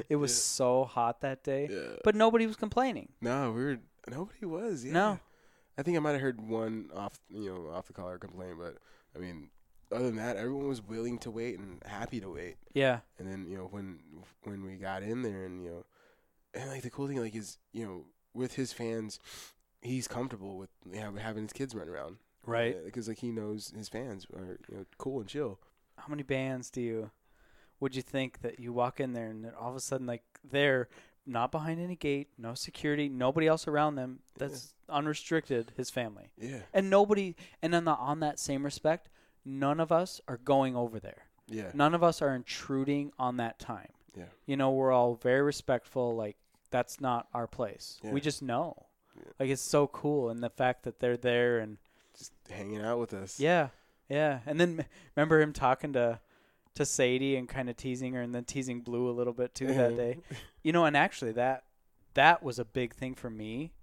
it 0.09 0.15
was 0.17 0.31
Yeah. 0.31 0.35
so 0.37 0.83
hot 0.85 1.21
that 1.21 1.43
day, 1.43 1.69
yeah. 1.71 1.95
but 2.03 2.15
nobody 2.15 2.45
was 2.45 2.55
complaining. 2.55 3.09
No, 3.21 3.51
we 3.51 3.63
were 3.63 3.77
nobody 4.09 4.45
was. 4.45 4.83
Yeah. 4.83 4.91
No. 4.93 5.19
I 5.77 5.81
think 5.83 5.95
I 5.97 6.01
might 6.01 6.11
have 6.11 6.21
heard 6.21 6.41
one 6.45 6.89
off 6.95 7.19
you 7.29 7.53
know 7.53 7.71
off 7.73 7.87
the 7.87 7.93
collar 7.93 8.17
complaint, 8.17 8.55
but 8.59 8.77
I 9.15 9.19
mean, 9.19 9.49
other 9.93 10.05
than 10.05 10.15
that, 10.17 10.37
everyone 10.37 10.67
was 10.67 10.81
willing 10.81 11.17
to 11.19 11.31
wait 11.31 11.57
and 11.59 11.81
happy 11.85 12.19
to 12.19 12.29
wait. 12.29 12.55
Yeah. 12.73 12.99
And 13.17 13.27
then 13.27 13.45
you 13.49 13.57
know 13.57 13.67
when 13.71 13.99
when 14.43 14.63
we 14.65 14.75
got 14.75 15.03
in 15.03 15.21
there 15.21 15.45
and 15.45 15.63
you 15.63 15.69
know, 15.69 15.85
and 16.53 16.69
like 16.69 16.81
the 16.81 16.89
cool 16.89 17.07
thing 17.07 17.19
like 17.19 17.35
is 17.35 17.57
you 17.71 17.85
know 17.85 18.05
with 18.33 18.55
his 18.55 18.73
fans, 18.73 19.19
he's 19.81 20.07
comfortable 20.07 20.57
with 20.57 20.69
you 20.91 20.99
know, 21.01 21.13
having 21.19 21.43
his 21.43 21.53
kids 21.53 21.73
run 21.75 21.87
around. 21.89 22.17
Right. 22.45 22.75
Because 22.83 23.07
like 23.07 23.19
he 23.19 23.31
knows 23.31 23.71
his 23.75 23.87
fans 23.89 24.27
are 24.35 24.57
you 24.69 24.77
know 24.77 24.85
cool 24.97 25.19
and 25.21 25.29
chill. 25.29 25.59
how 25.97 26.07
many 26.09 26.23
bands 26.23 26.69
do 26.69 26.81
you 26.81 27.11
would 27.79 27.95
you 27.95 28.01
think 28.01 28.41
that 28.41 28.59
you 28.59 28.71
walk 28.73 28.99
in 28.99 29.13
there 29.13 29.27
and 29.27 29.43
then 29.45 29.53
all 29.59 29.69
of 29.69 29.75
a 29.75 29.79
sudden 29.79 30.07
like 30.07 30.23
they're 30.43 30.87
not 31.25 31.51
behind 31.51 31.79
any 31.79 31.95
gate 31.95 32.27
no 32.37 32.53
security 32.53 33.07
nobody 33.07 33.47
else 33.47 33.65
around 33.67 33.95
them 33.95 34.19
that's 34.37 34.73
unrestricted 34.89 35.71
his 35.77 35.89
family 35.89 36.31
Yeah. 36.37 36.61
and 36.73 36.89
nobody 36.89 37.35
and 37.61 37.73
on 37.75 37.85
the 37.85 37.91
on 37.91 38.19
that 38.21 38.39
same 38.39 38.63
respect 38.65 39.09
none 39.45 39.79
of 39.79 39.91
us 39.91 40.21
are 40.27 40.37
going 40.37 40.75
over 40.75 40.99
there 40.99 41.25
Yeah. 41.47 41.71
none 41.73 41.93
of 41.93 42.03
us 42.03 42.21
are 42.21 42.33
intruding 42.35 43.11
on 43.19 43.37
that 43.37 43.59
time 43.59 43.89
Yeah. 44.15 44.25
you 44.45 44.55
know 44.57 44.71
we're 44.71 44.91
all 44.91 45.15
very 45.15 45.41
respectful 45.41 46.15
like 46.15 46.37
that's 46.71 46.99
not 47.01 47.27
our 47.33 47.47
place 47.47 47.99
Yeah. 48.03 48.11
we 48.11 48.21
just 48.21 48.41
know 48.41 48.87
Yeah. 49.17 49.31
like 49.39 49.49
it's 49.49 49.61
so 49.61 49.87
cool 49.87 50.29
and 50.29 50.41
the 50.43 50.49
fact 50.49 50.83
that 50.83 50.99
they're 50.99 51.17
there 51.17 51.59
and 51.59 51.77
Just 52.17 52.31
hanging 52.49 52.81
out 52.81 52.99
with 52.99 53.13
us. 53.13 53.39
yeah, 53.39 53.69
yeah. 54.09 54.39
And 54.45 54.59
then 54.59 54.79
m- 54.81 54.85
remember 55.15 55.39
him 55.41 55.53
talking 55.53 55.93
to 55.93 56.19
to 56.75 56.85
Sadie 56.85 57.35
and 57.35 57.47
kind 57.47 57.69
of 57.69 57.77
teasing 57.77 58.13
her, 58.13 58.21
and 58.23 58.33
then 58.33 58.45
teasing 58.45 58.81
Blue 58.81 59.07
a 59.07 59.13
little 59.13 59.33
bit 59.33 59.53
too 59.53 59.67
that 59.67 59.95
day. 59.95 60.17
You 60.63 60.71
know, 60.71 60.85
and 60.85 60.97
actually 60.97 61.31
that 61.33 61.65
that 62.15 62.41
was 62.41 62.57
a 62.57 62.65
big 62.65 62.93
thing 62.95 63.13
for 63.15 63.29
me. 63.29 63.73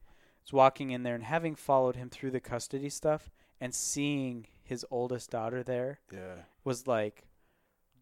Was 0.43 0.53
walking 0.53 0.91
in 0.91 1.03
there 1.05 1.15
and 1.15 1.23
having 1.25 1.55
followed 1.55 1.95
him 1.95 2.09
through 2.11 2.31
the 2.33 2.41
custody 2.41 2.89
stuff 2.89 3.31
and 3.61 3.73
seeing 3.75 4.47
his 4.71 4.87
oldest 4.91 5.31
daughter 5.31 5.63
there 5.65 5.99
Yeah. 6.13 6.37
was 6.65 6.87
like, 6.87 7.27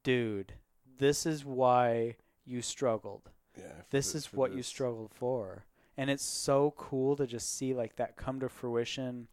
dude, 0.02 0.52
this 0.98 1.24
is 1.26 1.44
why 1.44 2.16
you 2.44 2.60
struggled. 2.62 3.30
Yeah. 3.56 3.82
This 3.90 4.12
the- 4.12 4.18
is 4.18 4.32
what 4.34 4.52
you 4.52 4.62
struggled 4.62 5.12
for. 5.14 5.64
And 5.96 6.10
it's 6.10 6.22
so 6.24 6.72
cool 6.76 7.16
to 7.16 7.26
just 7.26 7.52
see 7.56 7.72
like 7.74 7.96
that 7.96 8.16
come 8.16 8.38
to 8.40 8.48
fruition 8.48 9.28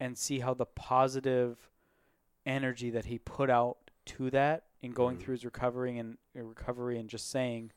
and 0.00 0.16
see 0.18 0.40
how 0.40 0.54
the 0.54 0.66
positive 0.66 1.70
energy 2.44 2.90
that 2.90 3.04
he 3.04 3.18
put 3.18 3.50
out 3.50 3.90
to 4.06 4.30
that 4.30 4.64
in 4.80 4.92
going 4.92 5.16
Mhm. 5.16 5.20
through 5.20 5.32
his 5.32 5.44
recovery 5.44 5.96
and 5.98 6.18
uh, 6.36 6.42
recovery 6.42 6.98
and 6.98 7.08
just 7.08 7.28
saying, 7.30 7.70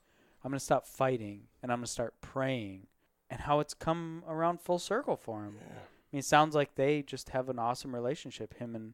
I'm 0.43 0.51
going 0.51 0.57
to 0.57 0.65
stop 0.65 0.87
fighting 0.87 1.47
and 1.61 1.71
I'm 1.71 1.79
going 1.79 1.85
to 1.85 1.91
start 1.91 2.19
praying 2.21 2.87
and 3.29 3.41
how 3.41 3.59
it's 3.59 3.73
come 3.73 4.23
around 4.27 4.61
full 4.61 4.79
circle 4.79 5.17
for 5.17 5.43
him. 5.43 5.57
Yeah. 5.59 5.79
I 6.15 6.17
mean, 6.17 6.19
it 6.21 6.25
sounds 6.25 6.55
like 6.55 6.75
they 6.75 7.01
just 7.01 7.29
have 7.29 7.49
an 7.49 7.59
awesome 7.59 7.93
relationship 7.93 8.53
him 8.55 8.75
and 8.75 8.93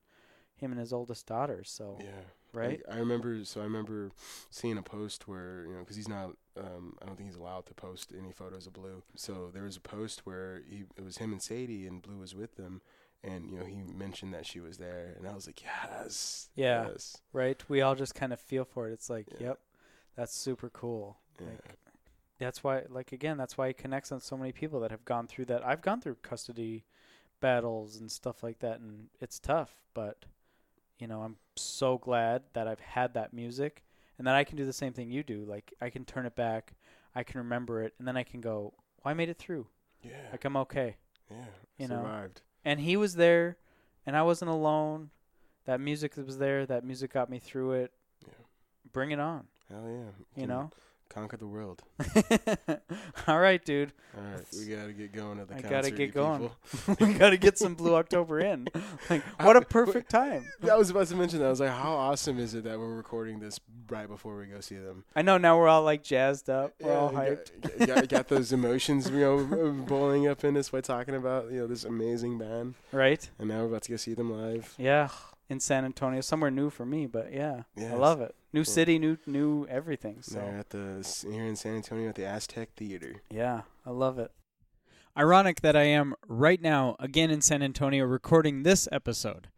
him 0.56 0.72
and 0.72 0.80
his 0.80 0.94
oldest 0.94 1.28
daughter, 1.28 1.64
so 1.64 1.98
Yeah. 2.00 2.08
right? 2.54 2.82
Like, 2.82 2.84
I 2.92 2.98
remember. 3.00 3.44
So 3.46 3.62
I 3.62 3.64
remember 3.64 4.12
seeing 4.50 4.78
a 4.78 4.82
post 4.82 5.28
where 5.28 5.66
you 5.68 5.74
know 5.74 5.80
because 5.80 5.96
he's 5.96 6.08
not. 6.08 6.32
Um, 6.58 6.98
I 7.02 7.06
don't 7.06 7.16
think 7.16 7.30
he's 7.30 7.38
allowed 7.38 7.66
to 7.68 7.74
post 7.74 8.12
any 8.18 8.32
photos 8.32 8.68
of 8.68 8.74
Blue. 8.74 9.04
So 9.16 9.50
there 9.54 9.64
was 9.64 9.78
a 9.78 9.82
post 9.82 10.26
where 10.26 10.62
he 10.70 10.86
it 10.98 11.04
was 11.04 11.18
him 11.18 11.32
and 11.32 11.42
Sadie 11.42 11.88
and 11.88 12.02
Blue 12.02 12.18
was 12.18 12.36
with 12.36 12.56
them, 12.56 12.82
and 13.24 13.50
you 13.52 13.60
know 13.60 13.66
he 13.66 13.84
mentioned 13.84 14.34
that 14.34 14.46
she 14.46 14.60
was 14.60 14.78
there, 14.78 15.16
and 15.18 15.28
I 15.28 15.34
was 15.34 15.48
like, 15.48 15.62
yes, 15.64 16.50
Yeah. 16.56 16.90
yes, 16.94 17.18
right? 17.34 17.62
We 17.70 17.82
all 17.82 17.96
just 17.96 18.16
kind 18.16 18.34
of 18.34 18.40
feel 18.40 18.66
for 18.66 18.90
it. 18.90 18.94
It's 18.94 19.10
like, 19.10 19.28
Yeah. 19.32 19.48
yep. 19.48 19.60
That's 20.16 20.36
super 20.36 20.70
cool. 20.70 21.18
yeah, 21.40 21.48
Like, 21.52 21.60
that's 22.40 22.64
why 22.64 22.84
like 22.90 23.12
again 23.12 23.38
that's 23.38 23.58
why 23.58 23.68
he 23.68 23.74
connects 23.74 24.12
on 24.12 24.20
so 24.20 24.36
many 24.36 24.52
people 24.52 24.80
that 24.80 24.92
have 24.92 25.06
gone 25.06 25.28
through 25.28 25.46
that 25.46 25.66
i've 25.66 25.82
gone 25.82 26.02
through 26.02 26.16
custody 26.24 26.84
battles 27.42 27.98
and 27.98 28.10
stuff 28.12 28.44
like 28.44 28.60
that 28.60 28.80
and 28.80 29.08
it's 29.20 29.40
tough 29.40 29.76
but 29.94 30.26
you 31.00 31.08
know 31.08 31.22
i'm 31.22 31.36
so 31.56 31.98
glad 31.98 32.44
that 32.54 32.68
i've 32.68 32.80
had 32.80 33.14
that 33.16 33.34
music 33.34 33.84
and 34.18 34.26
that 34.28 34.36
i 34.36 34.44
can 34.44 34.56
do 34.56 34.66
the 34.66 34.72
same 34.74 34.94
thing 34.94 35.12
you 35.12 35.24
do 35.24 35.44
like 35.46 35.74
i 35.82 35.90
can 35.90 36.06
turn 36.06 36.26
it 36.26 36.36
back 36.36 36.74
i 37.16 37.24
can 37.24 37.40
remember 37.40 37.82
it 37.82 37.94
and 38.00 38.08
then 38.08 38.16
i 38.16 38.24
can 38.24 38.40
go 38.40 38.74
well, 39.04 39.12
i 39.12 39.14
made 39.14 39.30
it 39.30 39.38
through 39.38 39.68
yeah, 40.04 40.12
like 40.32 40.46
i'm 40.46 40.56
okay 40.58 40.96
yeah. 41.30 41.38
you 41.78 41.88
know. 41.88 41.96
survived. 42.04 42.42
and 42.64 42.80
he 42.80 42.96
was 42.96 43.16
there 43.16 43.58
and 44.06 44.16
i 44.16 44.22
wasn't 44.22 44.50
alone 44.50 45.10
that 45.66 45.80
music 45.80 46.16
was 46.18 46.38
there 46.38 46.66
that 46.66 46.84
music 46.86 47.12
got 47.12 47.30
me 47.30 47.40
through 47.40 47.74
it 47.74 47.92
Yeah. 48.26 48.34
bring 48.94 49.12
it 49.12 49.20
on 49.20 49.48
Hell 49.70 49.84
yeah, 49.88 50.12
you 50.36 50.48
can 50.48 50.50
know 50.50 50.70
conquer 51.12 51.38
the 51.38 51.46
world. 51.48 51.82
all 53.28 53.40
right 53.40 53.64
dude 53.64 53.92
All 54.18 54.24
right, 54.24 54.46
we 54.54 54.66
gotta 54.66 54.94
get 54.94 55.12
going 55.12 55.40
at 55.40 55.48
the 55.48 55.56
I 55.56 55.62
concert. 55.62 55.70
gotta 55.76 55.92
get 55.92 56.14
going. 56.14 56.50
we 57.00 57.14
got 57.14 57.30
to 57.32 57.38
get 57.38 57.58
some 57.58 57.76
Blue 57.76 57.96
October 57.96 58.40
in. 58.40 58.68
Like, 59.10 59.24
what 59.42 59.58
a 59.58 59.62
perfect 59.62 60.10
time. 60.10 60.46
I 60.70 60.76
was 60.78 60.90
about 60.90 61.08
to 61.08 61.16
mention 61.16 61.40
that. 61.40 61.48
I 61.48 61.50
was 61.50 61.60
like, 61.60 61.72
how 61.72 61.94
awesome 61.94 62.40
is 62.40 62.54
it 62.54 62.64
that 62.64 62.80
we're 62.80 62.94
recording 62.96 63.40
this 63.40 63.60
right 63.90 64.08
before 64.08 64.38
we 64.38 64.46
go 64.46 64.62
see 64.62 64.76
them? 64.76 65.04
I 65.16 65.22
know 65.22 65.38
now 65.38 65.58
we're 65.58 65.68
all 65.68 65.84
like 65.84 66.02
jazzed 66.04 66.50
up. 66.50 66.74
We're 66.80 66.94
all 66.96 67.12
hyped. 67.12 67.78
Got, 67.80 67.88
got, 67.88 68.08
got 68.08 68.28
those 68.30 68.54
emotions, 68.54 69.10
you 69.10 69.20
know, 69.20 69.38
uh, 69.40 69.72
boiling 69.86 70.28
up 70.28 70.44
in 70.46 70.56
us 70.56 70.70
by 70.70 70.80
talking 70.82 71.16
about 71.16 71.52
you 71.52 71.60
know 71.60 71.68
this 71.68 71.84
amazing 71.84 72.38
band, 72.38 72.76
Right? 72.94 73.28
and 73.40 73.50
now 73.50 73.60
we're 73.62 73.68
about 73.68 73.82
to 73.84 73.92
go 73.92 73.98
see 73.98 74.14
them 74.14 74.32
live. 74.32 74.74
Yeah. 74.78 75.10
In 75.50 75.60
San 75.60 75.84
Antonio, 75.84 76.22
somewhere 76.22 76.52
new 76.52 76.70
for 76.70 76.86
me, 76.86 77.08
but 77.08 77.34
yeah, 77.34 77.64
Yeah, 77.76 77.92
I 77.94 77.96
love 77.98 78.22
it. 78.22 78.34
New 78.54 78.62
Yeah. 78.62 78.64
city, 78.66 79.00
new 79.00 79.18
new 79.26 79.66
everything. 79.68 80.22
So 80.22 80.36
They're 80.36 80.58
at 80.58 80.70
the 80.72 81.28
here 81.32 81.46
in 81.46 81.56
San 81.56 81.76
Antonio 81.76 82.10
at 82.10 82.16
the 82.16 82.26
Aztec 82.26 82.74
Theater. 82.76 83.22
yeah, 83.30 83.62
I 83.86 83.92
love 83.92 84.20
it. 84.20 84.32
Ironic 85.18 85.62
that 85.62 85.76
I 85.76 85.84
am 85.84 86.16
right 86.28 86.62
now 86.62 86.96
again 87.00 87.30
in 87.32 87.42
San 87.42 87.62
Antonio 87.62 88.06
recording 88.06 88.64
this 88.64 88.88
episode. 88.92 89.50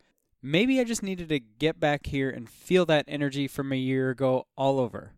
Maybe 0.42 0.80
I 0.80 0.84
just 0.84 1.04
needed 1.04 1.30
to 1.30 1.40
get 1.40 1.80
back 1.80 2.08
here 2.08 2.30
and 2.30 2.50
feel 2.50 2.86
that 2.88 3.06
energy 3.08 3.48
from 3.48 3.72
a 3.72 3.76
year 3.78 4.10
ago 4.10 4.48
all 4.58 4.80
over. 4.80 5.14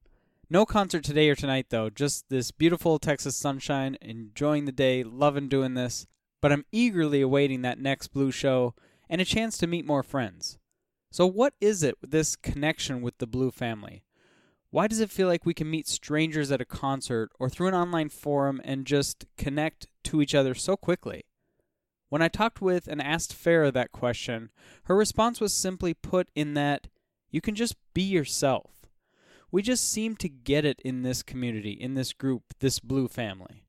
No 0.50 0.66
concert 0.66 1.04
today 1.04 1.30
or 1.30 1.36
tonight, 1.36 1.68
though. 1.70 1.90
Just 1.90 2.30
this 2.30 2.52
beautiful 2.52 3.00
Texas 3.00 3.36
sunshine, 3.36 3.98
enjoying 4.02 4.66
the 4.66 4.72
day, 4.72 5.04
loving 5.04 5.50
doing 5.50 5.74
this. 5.74 6.06
But 6.42 6.52
I'm 6.52 6.66
eagerly 6.72 7.22
awaiting 7.22 7.64
that 7.64 7.80
next 7.80 8.10
Blue 8.10 8.30
show 8.32 8.76
and 9.10 9.20
a 9.20 9.26
chance 9.26 9.58
to 9.58 9.68
meet 9.68 9.86
more 9.86 10.04
friends. 10.04 10.60
So, 11.16 11.26
what 11.26 11.54
is 11.62 11.82
it 11.82 11.96
with 12.02 12.12
this 12.12 12.36
connection 12.36 13.02
with 13.02 13.20
the 13.20 13.26
Blue 13.26 13.50
family? 13.50 14.04
Why 14.70 14.86
does 14.88 15.00
it 15.00 15.10
feel 15.10 15.30
like 15.30 15.46
we 15.46 15.54
can 15.54 15.72
meet 15.72 15.88
strangers 15.88 16.52
at 16.52 16.60
a 16.60 16.66
concert 16.66 17.30
or 17.40 17.50
through 17.50 17.70
an 17.70 17.74
online 17.74 18.10
forum 18.10 18.60
and 18.66 18.86
just 18.86 19.24
connect 19.38 19.88
to 20.04 20.22
each 20.22 20.36
other 20.36 20.54
so 20.54 20.76
quickly? 20.76 21.24
When 22.10 22.22
I 22.22 22.28
talked 22.28 22.62
with 22.62 22.90
and 22.90 23.02
asked 23.02 23.34
Farah 23.34 23.72
that 23.72 23.94
question, 23.94 24.50
her 24.88 24.96
response 24.98 25.40
was 25.40 25.54
simply 25.54 25.94
put 25.94 26.28
in 26.36 26.54
that 26.56 26.88
you 27.32 27.40
can 27.40 27.56
just 27.56 27.78
be 27.94 28.04
yourself. 28.04 28.86
We 29.54 29.62
just 29.62 29.90
seem 29.90 30.18
to 30.18 30.28
get 30.28 30.66
it 30.66 30.82
in 30.84 31.04
this 31.04 31.24
community, 31.24 31.72
in 31.72 31.94
this 31.94 32.12
group, 32.12 32.44
this 32.60 32.80
blue 32.80 33.08
family. 33.08 33.65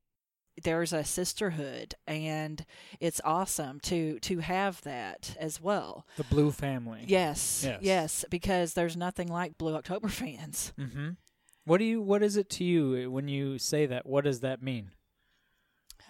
There's 0.63 0.93
a 0.93 1.03
sisterhood 1.03 1.95
and 2.07 2.65
it's 2.99 3.21
awesome 3.23 3.79
to 3.81 4.19
to 4.19 4.39
have 4.39 4.81
that 4.83 5.35
as 5.39 5.61
well. 5.61 6.05
The 6.17 6.23
Blue 6.23 6.51
family. 6.51 7.03
Yes. 7.07 7.63
Yes. 7.65 7.79
Yes, 7.81 8.25
because 8.29 8.73
there's 8.73 8.97
nothing 8.97 9.27
like 9.27 9.57
Blue 9.57 9.75
October 9.75 10.07
fans. 10.09 10.73
Mm-hmm. 10.79 11.09
What 11.65 11.77
do 11.79 11.83
you? 11.83 12.01
What 12.01 12.23
is 12.23 12.37
it 12.37 12.49
to 12.51 12.63
you 12.63 13.11
when 13.11 13.27
you 13.27 13.57
say 13.57 13.85
that? 13.87 14.05
What 14.05 14.23
does 14.23 14.39
that 14.39 14.61
mean? 14.61 14.91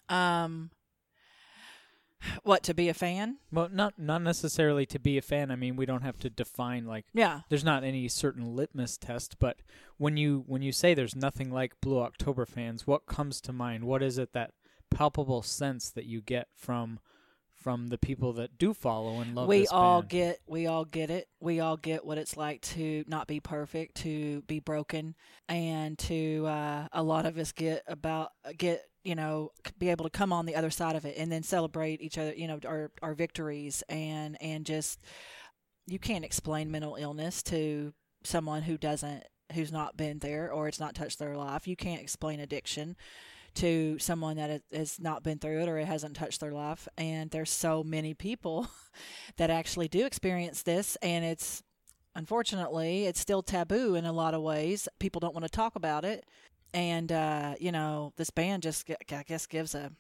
Um 0.10 0.72
what 2.44 2.64
to 2.64 2.74
be 2.74 2.90
a 2.90 2.94
fan? 2.94 3.38
Well, 3.52 3.70
not 3.72 3.98
not 3.98 4.22
necessarily 4.22 4.86
to 4.88 5.00
be 5.00 5.18
a 5.18 5.22
fan. 5.22 5.52
I 5.52 5.56
mean, 5.56 5.76
we 5.76 5.86
don't 5.86 6.04
have 6.04 6.20
to 6.20 6.30
define 6.30 6.86
like. 6.86 7.06
Yeah. 7.14 7.42
There's 7.50 7.64
not 7.64 7.84
any 7.84 8.08
certain 8.08 8.56
litmus 8.56 8.98
test, 8.98 9.38
but 9.40 9.58
when 9.98 10.18
you 10.18 10.44
when 10.48 10.62
you 10.62 10.72
say 10.72 10.94
there's 10.94 11.16
nothing 11.16 11.52
like 11.52 11.80
Blue 11.82 12.00
October 12.00 12.46
fans, 12.46 12.88
what 12.88 13.06
comes 13.06 13.42
to 13.42 13.54
mind? 13.54 13.84
What 13.86 14.04
is 14.04 14.18
it 14.18 14.34
that 14.34 14.52
palpable 14.90 15.42
sense 15.42 15.90
that 15.90 16.06
you 16.06 16.22
get 16.22 16.48
from 16.56 17.00
from 17.68 17.88
the 17.88 17.98
people 17.98 18.32
that 18.32 18.58
do 18.58 18.74
follow 18.74 19.20
and 19.20 19.36
love 19.36 19.46
we 19.46 19.68
all 19.68 20.00
band? 20.00 20.10
get 20.10 20.40
we 20.48 20.68
all 20.68 20.86
get 20.86 21.10
it. 21.10 21.28
We 21.42 21.60
all 21.60 21.76
get 21.76 22.06
what 22.06 22.18
it's 22.18 22.38
like 22.38 22.62
to 22.62 23.04
not 23.08 23.28
be 23.28 23.42
perfect 23.42 23.96
to 24.04 24.42
be 24.44 24.62
broken 24.62 25.16
and 25.50 26.00
to 26.00 26.46
uh, 26.48 26.88
a 26.94 27.04
lot 27.04 27.26
of 27.26 27.38
us 27.38 27.52
get 27.52 27.84
about 27.86 28.32
get 28.58 28.86
you 29.04 29.16
know 29.16 29.52
be 29.80 29.90
able 29.90 30.06
to 30.06 30.10
come 30.10 30.32
on 30.32 30.46
the 30.46 30.56
other 30.56 30.70
side 30.70 30.96
of 30.96 31.04
it 31.04 31.18
and 31.18 31.30
then 31.30 31.44
celebrate 31.44 32.02
each 32.02 32.18
other 32.18 32.34
you 32.34 32.48
know 32.48 32.58
our 32.66 32.90
our 33.02 33.14
victories 33.14 33.84
and 33.90 34.38
and 34.40 34.66
just 34.66 35.02
you 35.88 36.00
can't 36.00 36.24
explain 36.24 36.72
mental 36.72 36.96
illness 36.96 37.44
to 37.44 37.92
someone 38.24 38.62
who 38.62 38.78
doesn't 38.78 39.26
who's 39.52 39.74
not 39.74 39.98
been 39.98 40.20
there 40.20 40.54
or 40.54 40.70
it's 40.70 40.80
not 40.80 40.96
touched 40.96 41.20
their 41.20 41.36
life. 41.36 41.68
You 41.68 41.76
can't 41.76 42.02
explain 42.02 42.40
addiction 42.40 42.96
to 43.58 43.98
someone 44.00 44.38
that 44.38 44.62
has- 44.72 45.00
not 45.00 45.24
been 45.24 45.40
through 45.40 45.62
it 45.62 45.70
or 45.70 45.78
it 45.78 45.88
hasn't 45.88 46.16
touched 46.16 46.40
their 46.40 46.52
life. 46.52 46.88
And 46.98 47.30
there's 47.32 47.50
so 47.50 47.84
many 47.84 48.14
people 48.14 48.68
that 49.38 49.50
actually 49.50 49.88
do 49.88 50.06
experience 50.06 50.64
this. 50.64 50.96
And 50.98 51.26
it's 51.26 51.64
unfortunately 52.16 53.06
it's 53.06 53.20
still 53.20 53.44
taboo 53.44 53.96
in 53.96 54.06
a 54.06 54.12
lot 54.12 54.34
of 54.34 54.42
ways. 54.42 54.88
People 55.00 55.20
don't 55.20 55.34
want 55.34 55.46
to 55.46 55.52
talk 55.52 55.76
about 55.76 56.06
it. 56.06 56.26
And 56.74 57.12
uh, 57.12 57.56
you 57.60 57.72
know 57.72 58.14
this 58.18 58.30
band 58.30 58.64
just 58.64 58.90
I 59.12 59.24
guess 59.24 59.46
gives 59.46 59.74
a 59.74 59.92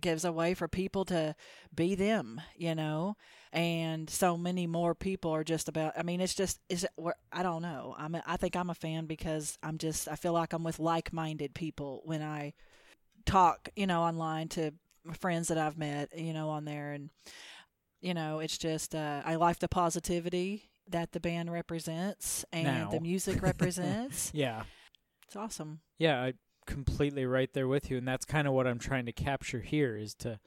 gives 0.00 0.24
a 0.24 0.32
way 0.32 0.54
for 0.54 0.68
people 0.68 1.04
to 1.06 1.34
be 1.74 1.96
them 1.96 2.40
you 2.56 2.72
know 2.72 3.16
and 3.52 4.08
so 4.10 4.36
many 4.36 4.66
more 4.66 4.94
people 4.94 5.30
are 5.30 5.44
just 5.44 5.68
about 5.68 5.92
i 5.96 6.02
mean 6.02 6.20
it's 6.20 6.34
just 6.34 6.60
is 6.68 6.84
it 6.84 6.90
i 7.32 7.42
don't 7.42 7.62
know. 7.62 7.94
I'm 7.98 8.14
a, 8.14 8.22
i 8.26 8.36
think 8.36 8.56
i'm 8.56 8.70
a 8.70 8.74
fan 8.74 9.06
because 9.06 9.58
i'm 9.62 9.78
just 9.78 10.08
i 10.08 10.14
feel 10.16 10.32
like 10.32 10.52
i'm 10.52 10.64
with 10.64 10.78
like-minded 10.78 11.54
people 11.54 12.02
when 12.04 12.22
i 12.22 12.52
talk 13.24 13.68
you 13.76 13.86
know 13.86 14.02
online 14.02 14.48
to 14.48 14.72
friends 15.20 15.48
that 15.48 15.58
i've 15.58 15.78
met 15.78 16.16
you 16.16 16.32
know 16.32 16.48
on 16.50 16.64
there. 16.64 16.92
And 16.92 17.10
you 18.00 18.14
know 18.14 18.38
it's 18.40 18.58
just 18.58 18.94
uh, 18.94 19.22
i 19.24 19.34
like 19.36 19.58
the 19.58 19.68
positivity 19.68 20.70
that 20.88 21.12
the 21.12 21.20
band 21.20 21.52
represents 21.52 22.44
and 22.52 22.64
Now. 22.64 22.90
the 22.90 23.00
music 23.00 23.42
represents. 23.50 24.30
Yeah. 24.34 24.62
it's 25.26 25.36
awesome. 25.36 25.80
Yeah, 25.98 26.22
I 26.22 26.32
completely 26.66 27.26
right 27.26 27.52
there 27.52 27.68
with 27.68 27.90
you, 27.90 27.98
and 27.98 28.08
that's 28.08 28.24
kind 28.24 28.46
of 28.48 28.54
what 28.54 28.66
I'm 28.66 28.78
trying 28.78 29.04
to 29.06 29.12
capture 29.12 29.60
here 29.60 29.96
is 29.96 30.14
to 30.16 30.38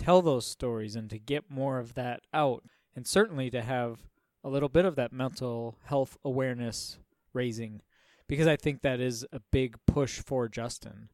tell 0.00 0.22
those 0.22 0.46
stories 0.46 0.96
and 0.96 1.10
to 1.10 1.18
get 1.18 1.50
more 1.50 1.78
of 1.78 1.94
that 1.94 2.22
out, 2.32 2.64
and 2.96 3.06
certainly 3.06 3.50
to 3.50 3.60
have 3.60 4.00
a 4.42 4.48
little 4.48 4.70
bit 4.70 4.86
of 4.86 4.96
that 4.96 5.12
mental 5.12 5.76
health 5.84 6.16
awareness 6.24 6.98
raising, 7.34 7.82
because 8.26 8.46
I 8.46 8.56
think 8.56 8.80
that 8.80 9.00
is 9.00 9.26
a 9.32 9.40
big 9.52 9.76
push 9.86 10.20
for 10.20 10.48
Justin, 10.48 11.10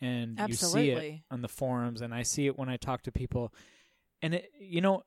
and 0.00 0.38
you 0.46 0.54
see 0.54 0.90
it 0.90 1.20
on 1.30 1.42
the 1.42 1.48
forums, 1.48 2.00
and 2.00 2.14
I 2.14 2.22
see 2.22 2.46
it 2.46 2.56
when 2.56 2.68
I 2.68 2.76
talk 2.76 3.02
to 3.02 3.12
people, 3.12 3.52
and 4.22 4.34
it, 4.34 4.50
you 4.58 4.80
know, 4.80 5.02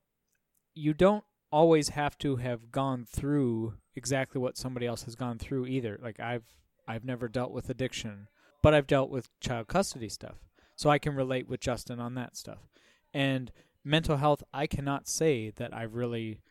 you 0.75 0.93
don't 0.93 1.23
always 1.51 1.89
have 1.89 2.17
to 2.17 2.37
have 2.37 2.71
gone 2.71 3.05
through 3.05 3.75
exactly 3.95 4.39
what 4.41 4.57
somebody 4.57 4.85
else 4.85 5.03
has 5.03 5.15
gone 5.15 5.37
through 5.37 5.65
either. 5.67 5.97
Like 6.01 6.19
I've 6.19 6.45
I've 6.87 7.05
never 7.05 7.27
dealt 7.27 7.51
with 7.51 7.69
addiction, 7.69 8.27
but 8.61 8.73
I've 8.73 8.87
dealt 8.87 9.09
with 9.09 9.29
child 9.39 9.67
custody 9.67 10.09
stuff. 10.09 10.35
So 10.75 10.89
I 10.89 10.99
can 10.99 11.15
relate 11.15 11.47
with 11.47 11.59
Justin 11.59 11.99
on 11.99 12.15
that 12.15 12.35
stuff. 12.35 12.70
And 13.13 13.51
mental 13.83 14.17
health, 14.17 14.43
I 14.53 14.67
cannot 14.67 15.07
say 15.07 15.51
that 15.57 15.73
I've 15.73 15.95
really 15.95 16.41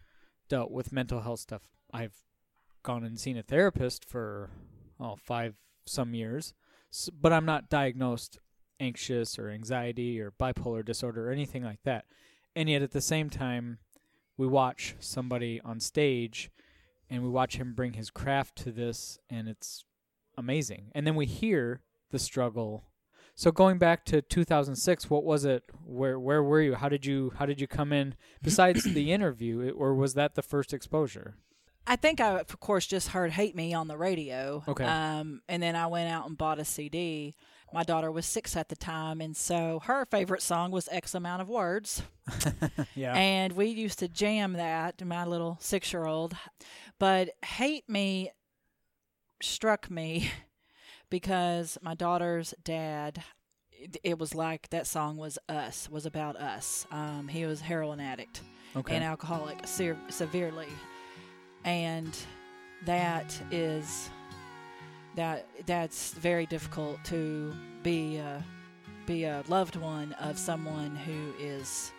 dealt 0.48 0.70
with 0.70 0.92
mental 0.92 1.20
health 1.20 1.40
stuff. 1.40 1.62
I've 1.92 2.14
gone 2.82 3.04
and 3.04 3.18
seen 3.18 3.36
a 3.36 3.42
therapist 3.42 4.04
for 4.04 4.50
oh, 4.98 5.16
five 5.16 5.54
some 5.86 6.14
years, 6.14 6.54
but 7.20 7.32
I'm 7.32 7.44
not 7.44 7.68
diagnosed 7.68 8.38
anxious 8.78 9.38
or 9.38 9.50
anxiety 9.50 10.20
or 10.20 10.30
bipolar 10.30 10.84
disorder 10.84 11.28
or 11.28 11.32
anything 11.32 11.62
like 11.62 11.82
that. 11.84 12.04
And 12.56 12.68
yet 12.68 12.82
at 12.82 12.92
the 12.92 13.00
same 13.00 13.30
time, 13.30 13.78
we 14.36 14.46
watch 14.46 14.96
somebody 14.98 15.60
on 15.64 15.80
stage 15.80 16.50
and 17.08 17.22
we 17.22 17.28
watch 17.28 17.56
him 17.56 17.74
bring 17.74 17.92
his 17.92 18.10
craft 18.10 18.56
to 18.56 18.72
this 18.72 19.18
and 19.28 19.48
it's 19.48 19.84
amazing. 20.36 20.90
And 20.94 21.06
then 21.06 21.14
we 21.14 21.26
hear 21.26 21.82
the 22.10 22.18
struggle. 22.18 22.84
So 23.34 23.50
going 23.50 23.78
back 23.78 24.04
to 24.06 24.20
2006, 24.22 25.08
what 25.08 25.24
was 25.24 25.44
it? 25.44 25.64
Where 25.84 26.18
where 26.18 26.42
were 26.42 26.60
you? 26.60 26.74
How 26.74 26.88
did 26.88 27.06
you 27.06 27.32
how 27.38 27.46
did 27.46 27.60
you 27.60 27.66
come 27.66 27.92
in 27.92 28.14
besides 28.42 28.84
the 28.84 29.12
interview 29.12 29.70
or 29.76 29.94
was 29.94 30.14
that 30.14 30.34
the 30.34 30.42
first 30.42 30.72
exposure? 30.74 31.36
I 31.86 31.96
think 31.96 32.20
I, 32.20 32.38
of 32.38 32.60
course, 32.60 32.86
just 32.86 33.08
heard 33.08 33.32
"Hate 33.32 33.56
Me" 33.56 33.72
on 33.74 33.88
the 33.88 33.96
radio. 33.96 34.62
Okay. 34.68 34.84
Um, 34.84 35.40
and 35.48 35.62
then 35.62 35.74
I 35.74 35.86
went 35.86 36.10
out 36.10 36.28
and 36.28 36.36
bought 36.36 36.58
a 36.60 36.64
CD. 36.64 37.34
My 37.72 37.82
daughter 37.84 38.10
was 38.12 38.26
six 38.26 38.56
at 38.56 38.68
the 38.68 38.76
time, 38.76 39.20
and 39.20 39.36
so 39.36 39.80
her 39.84 40.04
favorite 40.06 40.42
song 40.42 40.70
was 40.72 40.88
"X 40.92 41.14
Amount 41.14 41.40
of 41.42 41.48
Words," 41.48 42.02
Yeah. 42.94 43.14
and 43.14 43.54
we 43.54 43.66
used 43.66 43.98
to 44.00 44.08
jam 44.08 44.52
that. 44.54 44.98
To 44.98 45.04
my 45.04 45.24
little 45.24 45.56
six-year-old, 45.60 46.36
but 46.98 47.30
"Hate 47.44 47.88
Me" 47.88 48.30
struck 49.42 49.90
me 49.90 50.30
because 51.10 51.78
my 51.82 51.94
daughter's 51.94 52.54
dad. 52.64 53.22
It, 54.04 54.18
was 54.18 54.34
like 54.34 54.68
that 54.68 54.86
song 54.86 55.16
was 55.16 55.38
us, 55.48 55.88
was 55.90 56.04
about 56.04 56.36
us. 56.36 56.86
Um, 56.90 57.28
he 57.28 57.46
was 57.46 57.62
a 57.62 57.64
heroin 57.64 57.98
addict 57.98 58.42
okay. 58.76 58.94
and 58.96 59.02
alcoholic 59.02 59.66
se- 59.66 59.94
severely 60.10 60.68
and 61.64 62.16
that 62.84 63.38
is 63.50 64.10
that 65.16 65.46
that's 65.66 66.12
very 66.14 66.46
difficult 66.46 67.02
to 67.04 67.52
be 67.82 68.16
a, 68.16 68.44
be 69.06 69.24
a 69.24 69.42
loved 69.48 69.76
one 69.76 70.12
of 70.14 70.38
someone 70.38 70.94
who 70.96 71.32
is 71.38 71.92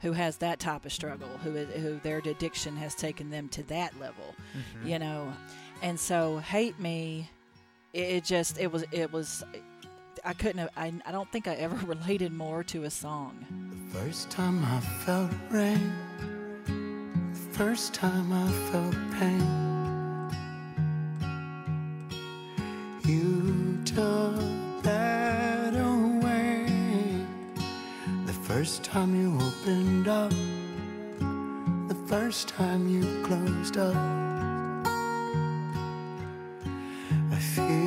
who 0.00 0.12
has 0.12 0.36
that 0.36 0.58
type 0.60 0.84
of 0.84 0.92
struggle 0.92 1.28
who 1.42 1.56
is, 1.56 1.82
who 1.82 1.98
their 2.02 2.18
addiction 2.18 2.76
has 2.76 2.94
taken 2.94 3.30
them 3.30 3.48
to 3.48 3.62
that 3.64 3.98
level 3.98 4.34
Mhm. 4.56 4.88
you 4.90 4.98
know 4.98 5.32
and 5.82 5.98
so 5.98 6.38
hate 6.38 6.78
me 6.78 7.28
it, 7.94 7.98
it 8.16 8.24
just 8.24 8.58
it 8.58 8.70
was 8.70 8.84
it 8.92 9.10
was 9.12 9.42
i 10.24 10.32
couldn't 10.34 10.58
have 10.58 10.70
I, 10.76 10.92
I 11.06 11.12
don't 11.12 11.30
think 11.32 11.48
i 11.48 11.54
ever 11.54 11.76
related 11.86 12.32
more 12.32 12.62
to 12.64 12.84
a 12.84 12.90
song 12.90 13.46
The 13.92 14.00
first 14.00 14.30
time 14.30 14.64
I 14.64 14.80
felt 15.04 15.30
rain, 15.50 15.92
the 16.66 17.38
first 17.52 17.94
time 17.94 18.32
I 18.32 18.50
felt 18.72 18.96
pain. 19.18 19.64
You 23.06 23.78
took 23.84 24.82
that 24.82 25.74
away. 25.76 26.66
The 28.26 28.32
first 28.32 28.82
time 28.82 29.14
you 29.14 29.36
opened 29.36 30.08
up, 30.08 30.32
the 31.88 31.98
first 32.08 32.48
time 32.48 32.88
you 32.88 33.04
closed 33.24 33.76
up. 33.76 33.94
I 37.30 37.38
feel 37.38 37.83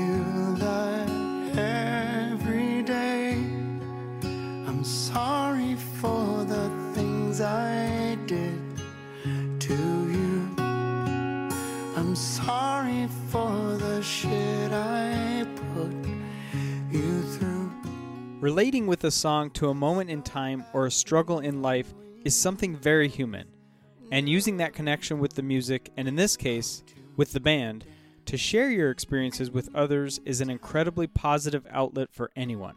Relating 18.57 18.87
with 18.87 19.03
a 19.03 19.11
song 19.11 19.51
to 19.51 19.69
a 19.69 19.73
moment 19.75 20.09
in 20.09 20.23
time 20.23 20.65
or 20.73 20.87
a 20.87 20.91
struggle 20.91 21.41
in 21.41 21.61
life 21.61 21.93
is 22.25 22.35
something 22.35 22.75
very 22.75 23.07
human, 23.07 23.47
and 24.11 24.27
using 24.27 24.57
that 24.57 24.73
connection 24.73 25.19
with 25.19 25.35
the 25.35 25.43
music, 25.43 25.91
and 25.95 26.07
in 26.07 26.15
this 26.15 26.35
case, 26.35 26.81
with 27.17 27.33
the 27.33 27.39
band, 27.39 27.85
to 28.25 28.35
share 28.35 28.71
your 28.71 28.89
experiences 28.89 29.51
with 29.51 29.69
others 29.75 30.19
is 30.25 30.41
an 30.41 30.49
incredibly 30.49 31.05
positive 31.05 31.67
outlet 31.69 32.11
for 32.11 32.31
anyone. 32.35 32.73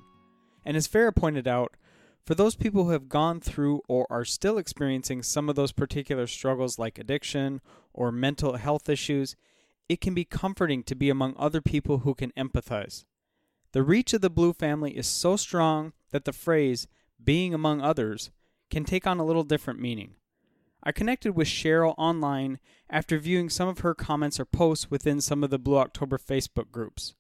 And 0.67 0.77
as 0.77 0.87
Farah 0.87 1.17
pointed 1.17 1.49
out, 1.49 1.79
for 2.27 2.35
those 2.35 2.57
people 2.57 2.85
who 2.85 2.91
have 2.91 3.09
gone 3.09 3.41
through 3.41 3.81
or 3.89 4.07
are 4.11 4.27
still 4.27 4.59
experiencing 4.59 5.23
some 5.23 5.49
of 5.49 5.57
those 5.57 5.73
particular 5.73 6.27
struggles 6.27 6.79
like 6.79 6.99
addiction 6.99 7.63
or 7.95 8.13
mental 8.13 8.57
health 8.57 8.91
issues, 8.91 9.35
it 9.89 10.03
can 10.03 10.13
be 10.13 10.27
comforting 10.27 10.83
to 10.83 10.95
be 10.95 11.09
among 11.09 11.35
other 11.39 11.63
people 11.63 12.01
who 12.01 12.15
can 12.15 12.33
empathize. 12.33 13.07
The 13.73 13.83
reach 13.83 14.13
of 14.13 14.21
the 14.21 14.31
Blue 14.31 14.53
family 14.53 14.97
is 14.97 15.07
so 15.07 15.37
strong 15.37 15.93
that 16.11 16.25
the 16.25 16.33
phrase 16.33 16.89
being 17.23 17.55
among 17.55 17.81
others 17.81 18.31
can 18.69 18.85
take 18.85 19.07
on 19.07 19.19
a 19.19 19.25
little 19.25 19.45
different 19.45 19.81
meaning. 19.81 20.15
I 20.83 20.93
connected 20.93 21.33
with 21.33 21.47
Cheryl 21.47 21.95
online 21.99 22.59
after 22.89 23.19
viewing 23.19 23.51
some 23.51 23.69
of 23.69 23.81
her 23.81 23.95
comments 23.95 24.41
or 24.41 24.45
posts 24.45 24.91
within 24.91 25.21
some 25.21 25.45
of 25.45 25.51
the 25.51 25.59
Blue 25.59 25.77
October 25.77 26.19
Facebook 26.19 26.73
groups. 26.73 27.15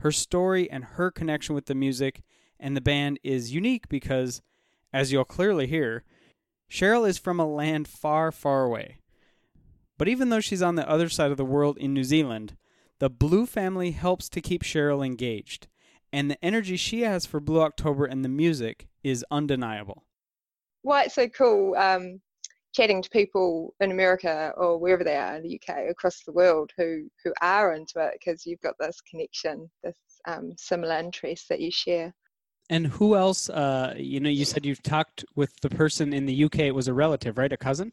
Her 0.00 0.12
story 0.12 0.70
and 0.70 0.84
her 0.84 1.10
connection 1.10 1.54
with 1.54 1.66
the 1.66 1.74
music 1.74 2.22
and 2.60 2.76
the 2.76 2.80
band 2.80 3.18
is 3.24 3.52
unique 3.52 3.88
because, 3.88 4.42
as 4.92 5.10
you'll 5.10 5.24
clearly 5.24 5.66
hear, 5.66 6.04
Cheryl 6.70 7.08
is 7.08 7.18
from 7.18 7.40
a 7.40 7.46
land 7.46 7.88
far, 7.88 8.30
far 8.30 8.64
away. 8.64 8.98
But 9.96 10.08
even 10.08 10.28
though 10.28 10.40
she's 10.40 10.62
on 10.62 10.76
the 10.76 10.88
other 10.88 11.08
side 11.08 11.30
of 11.30 11.36
the 11.36 11.44
world 11.44 11.78
in 11.78 11.94
New 11.94 12.04
Zealand, 12.04 12.56
the 12.98 13.10
Blue 13.10 13.46
family 13.46 13.92
helps 13.92 14.28
to 14.28 14.40
keep 14.40 14.62
Cheryl 14.62 15.04
engaged, 15.04 15.66
and 16.12 16.30
the 16.30 16.42
energy 16.44 16.76
she 16.76 17.02
has 17.02 17.26
for 17.26 17.40
Blue 17.40 17.60
October 17.60 18.04
and 18.04 18.24
the 18.24 18.28
music 18.28 18.88
is 19.02 19.24
undeniable. 19.30 20.04
Why 20.82 21.04
it's 21.04 21.14
so 21.14 21.28
cool 21.28 21.74
um, 21.76 22.20
chatting 22.72 23.02
to 23.02 23.10
people 23.10 23.74
in 23.80 23.90
America 23.90 24.52
or 24.56 24.78
wherever 24.78 25.04
they 25.04 25.16
are 25.16 25.36
in 25.36 25.42
the 25.42 25.60
UK, 25.60 25.90
across 25.90 26.22
the 26.24 26.32
world, 26.32 26.70
who 26.76 27.08
who 27.24 27.32
are 27.42 27.74
into 27.74 27.98
it 28.00 28.14
because 28.18 28.46
you've 28.46 28.60
got 28.60 28.74
this 28.78 29.00
connection, 29.00 29.70
this 29.82 29.96
um, 30.26 30.52
similar 30.56 30.96
interest 30.96 31.48
that 31.48 31.60
you 31.60 31.70
share. 31.70 32.14
And 32.70 32.86
who 32.86 33.16
else? 33.16 33.48
Uh, 33.48 33.94
you 33.96 34.20
know, 34.20 34.28
you 34.28 34.44
said 34.44 34.66
you've 34.66 34.82
talked 34.82 35.24
with 35.34 35.58
the 35.60 35.70
person 35.70 36.12
in 36.12 36.26
the 36.26 36.44
UK. 36.44 36.60
It 36.60 36.74
was 36.74 36.88
a 36.88 36.94
relative, 36.94 37.38
right? 37.38 37.52
A 37.52 37.56
cousin. 37.56 37.92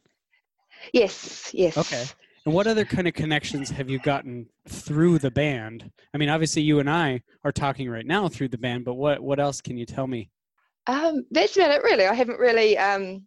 Yes, 0.94 1.52
yes. 1.54 1.78
Okay. 1.78 2.06
And 2.46 2.54
what 2.54 2.68
other 2.68 2.86
kind 2.86 3.08
of 3.08 3.16
connections 3.16 3.72
have 3.72 3.90
you 3.90 3.98
gotten 4.00 4.48
through 4.70 5.18
the 5.18 5.32
band? 5.32 5.92
I 6.14 6.20
mean, 6.20 6.30
obviously 6.30 6.62
you 6.62 6.80
and 6.80 6.90
I 6.90 7.22
are 7.44 7.52
talking 7.52 7.90
right 7.90 8.06
now 8.06 8.28
through 8.28 8.50
the 8.50 8.58
band, 8.58 8.86
but 8.86 8.94
what 8.94 9.20
what 9.22 9.40
else 9.40 9.62
can 9.62 9.78
you 9.78 9.86
tell 9.86 10.06
me? 10.06 10.30
Um, 10.86 11.26
that's 11.32 11.56
about 11.58 11.72
it, 11.72 11.84
really. 11.84 12.06
I 12.06 12.14
haven't 12.14 12.40
really 12.40 12.78
um, 12.78 13.26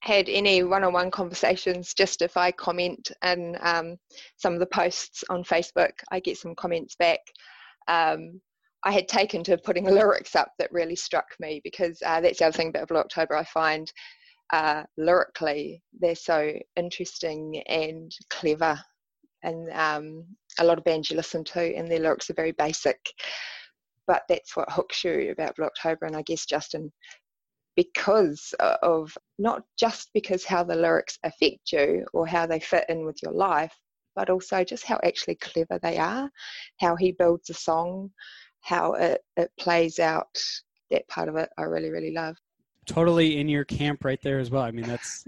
had 0.00 0.28
any 0.28 0.64
one-on-one 0.64 1.12
conversations. 1.12 1.94
Just 1.94 2.22
if 2.22 2.36
I 2.36 2.50
comment 2.50 3.12
and 3.22 3.56
um, 3.60 3.96
some 4.36 4.54
of 4.54 4.58
the 4.58 4.66
posts 4.66 5.22
on 5.30 5.44
Facebook, 5.44 5.92
I 6.10 6.18
get 6.18 6.36
some 6.36 6.56
comments 6.56 6.96
back. 6.96 7.20
Um, 7.86 8.40
I 8.82 8.90
had 8.90 9.06
taken 9.06 9.44
to 9.44 9.58
putting 9.58 9.84
lyrics 9.86 10.34
up 10.34 10.48
that 10.58 10.72
really 10.72 10.96
struck 10.96 11.26
me 11.38 11.60
because 11.62 12.02
uh, 12.04 12.20
that's 12.20 12.40
the 12.40 12.46
other 12.46 12.56
thing 12.56 12.70
about 12.70 12.88
Blue 12.88 12.98
October. 12.98 13.36
I 13.36 13.44
find 13.44 13.92
uh, 14.52 14.84
lyrically 14.96 15.82
they're 15.98 16.14
so 16.14 16.52
interesting 16.76 17.62
and 17.66 18.12
clever, 18.30 18.78
and 19.42 19.70
um, 19.72 20.24
a 20.58 20.64
lot 20.64 20.78
of 20.78 20.84
bands 20.84 21.10
you 21.10 21.16
listen 21.16 21.44
to 21.44 21.74
and 21.74 21.90
their 21.90 22.00
lyrics 22.00 22.30
are 22.30 22.34
very 22.34 22.52
basic, 22.52 22.98
but 24.06 24.22
that's 24.28 24.56
what 24.56 24.70
hooks 24.70 25.04
you 25.04 25.30
about 25.30 25.56
Blue 25.56 25.66
October. 25.66 26.06
And 26.06 26.16
I 26.16 26.22
guess 26.22 26.46
Justin, 26.46 26.92
because 27.76 28.54
of 28.82 29.16
not 29.38 29.62
just 29.78 30.10
because 30.14 30.44
how 30.44 30.64
the 30.64 30.74
lyrics 30.74 31.18
affect 31.24 31.72
you 31.72 32.06
or 32.12 32.26
how 32.26 32.46
they 32.46 32.60
fit 32.60 32.86
in 32.88 33.04
with 33.04 33.22
your 33.22 33.32
life, 33.32 33.74
but 34.14 34.30
also 34.30 34.64
just 34.64 34.84
how 34.84 34.98
actually 35.04 35.34
clever 35.36 35.78
they 35.82 35.98
are, 35.98 36.30
how 36.80 36.96
he 36.96 37.12
builds 37.12 37.50
a 37.50 37.54
song, 37.54 38.10
how 38.62 38.94
it, 38.94 39.20
it 39.36 39.50
plays 39.58 39.98
out. 39.98 40.34
That 40.90 41.06
part 41.08 41.28
of 41.28 41.36
it 41.36 41.50
I 41.58 41.62
really, 41.62 41.90
really 41.90 42.12
love 42.12 42.36
totally 42.86 43.38
in 43.38 43.48
your 43.48 43.64
camp 43.64 44.04
right 44.04 44.20
there 44.22 44.38
as 44.38 44.50
well. 44.50 44.62
I 44.62 44.70
mean, 44.70 44.86
that's 44.86 45.26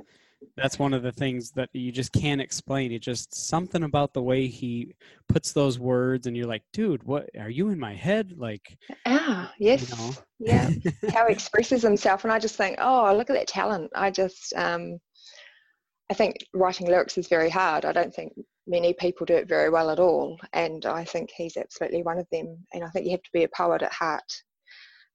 that's 0.57 0.79
one 0.79 0.93
of 0.93 1.03
the 1.03 1.13
things 1.13 1.51
that 1.53 1.69
you 1.73 1.93
just 1.93 2.13
can't 2.13 2.41
explain. 2.41 2.93
It 2.93 3.01
just 3.01 3.35
something 3.35 3.83
about 3.83 4.13
the 4.13 4.23
way 4.23 4.47
he 4.47 4.95
puts 5.29 5.53
those 5.53 5.79
words, 5.79 6.27
and 6.27 6.37
you're 6.37 6.47
like, 6.47 6.63
dude, 6.73 7.03
what 7.05 7.29
are 7.39 7.51
you 7.51 7.69
in 7.71 7.79
my 7.79 7.95
head? 7.95 8.35
Like, 8.37 8.79
ah, 9.07 9.53
yes, 9.59 9.91
you 9.91 9.97
know. 9.97 10.13
yeah, 10.39 10.71
how 11.13 11.27
he 11.27 11.33
expresses 11.33 11.83
himself, 11.83 12.25
and 12.25 12.33
I 12.33 12.39
just 12.39 12.57
think, 12.57 12.77
oh, 12.81 13.15
look 13.17 13.31
at 13.31 13.35
that 13.35 13.49
talent. 13.49 13.91
I 13.95 14.11
just, 14.11 14.53
um, 14.57 14.99
I 16.11 16.15
think 16.15 16.37
writing 16.55 16.87
lyrics 16.87 17.19
is 17.19 17.29
very 17.29 17.51
hard. 17.51 17.85
I 17.85 17.93
don't 17.93 18.15
think 18.15 18.33
many 18.67 18.93
people 18.93 19.27
do 19.27 19.35
it 19.35 19.49
very 19.49 19.71
well 19.71 19.91
at 19.91 20.01
all, 20.01 20.39
and 20.53 20.85
I 20.87 21.05
think 21.05 21.31
he's 21.31 21.57
absolutely 21.57 22.03
one 22.03 22.19
of 22.19 22.27
them. 22.31 22.59
And 22.73 22.85
I 22.85 22.89
think 22.89 23.07
you 23.07 23.13
have 23.13 23.23
to 23.23 23.33
be 23.33 23.45
a 23.45 23.49
poet 23.49 23.83
at 23.83 23.93
heart 23.93 24.43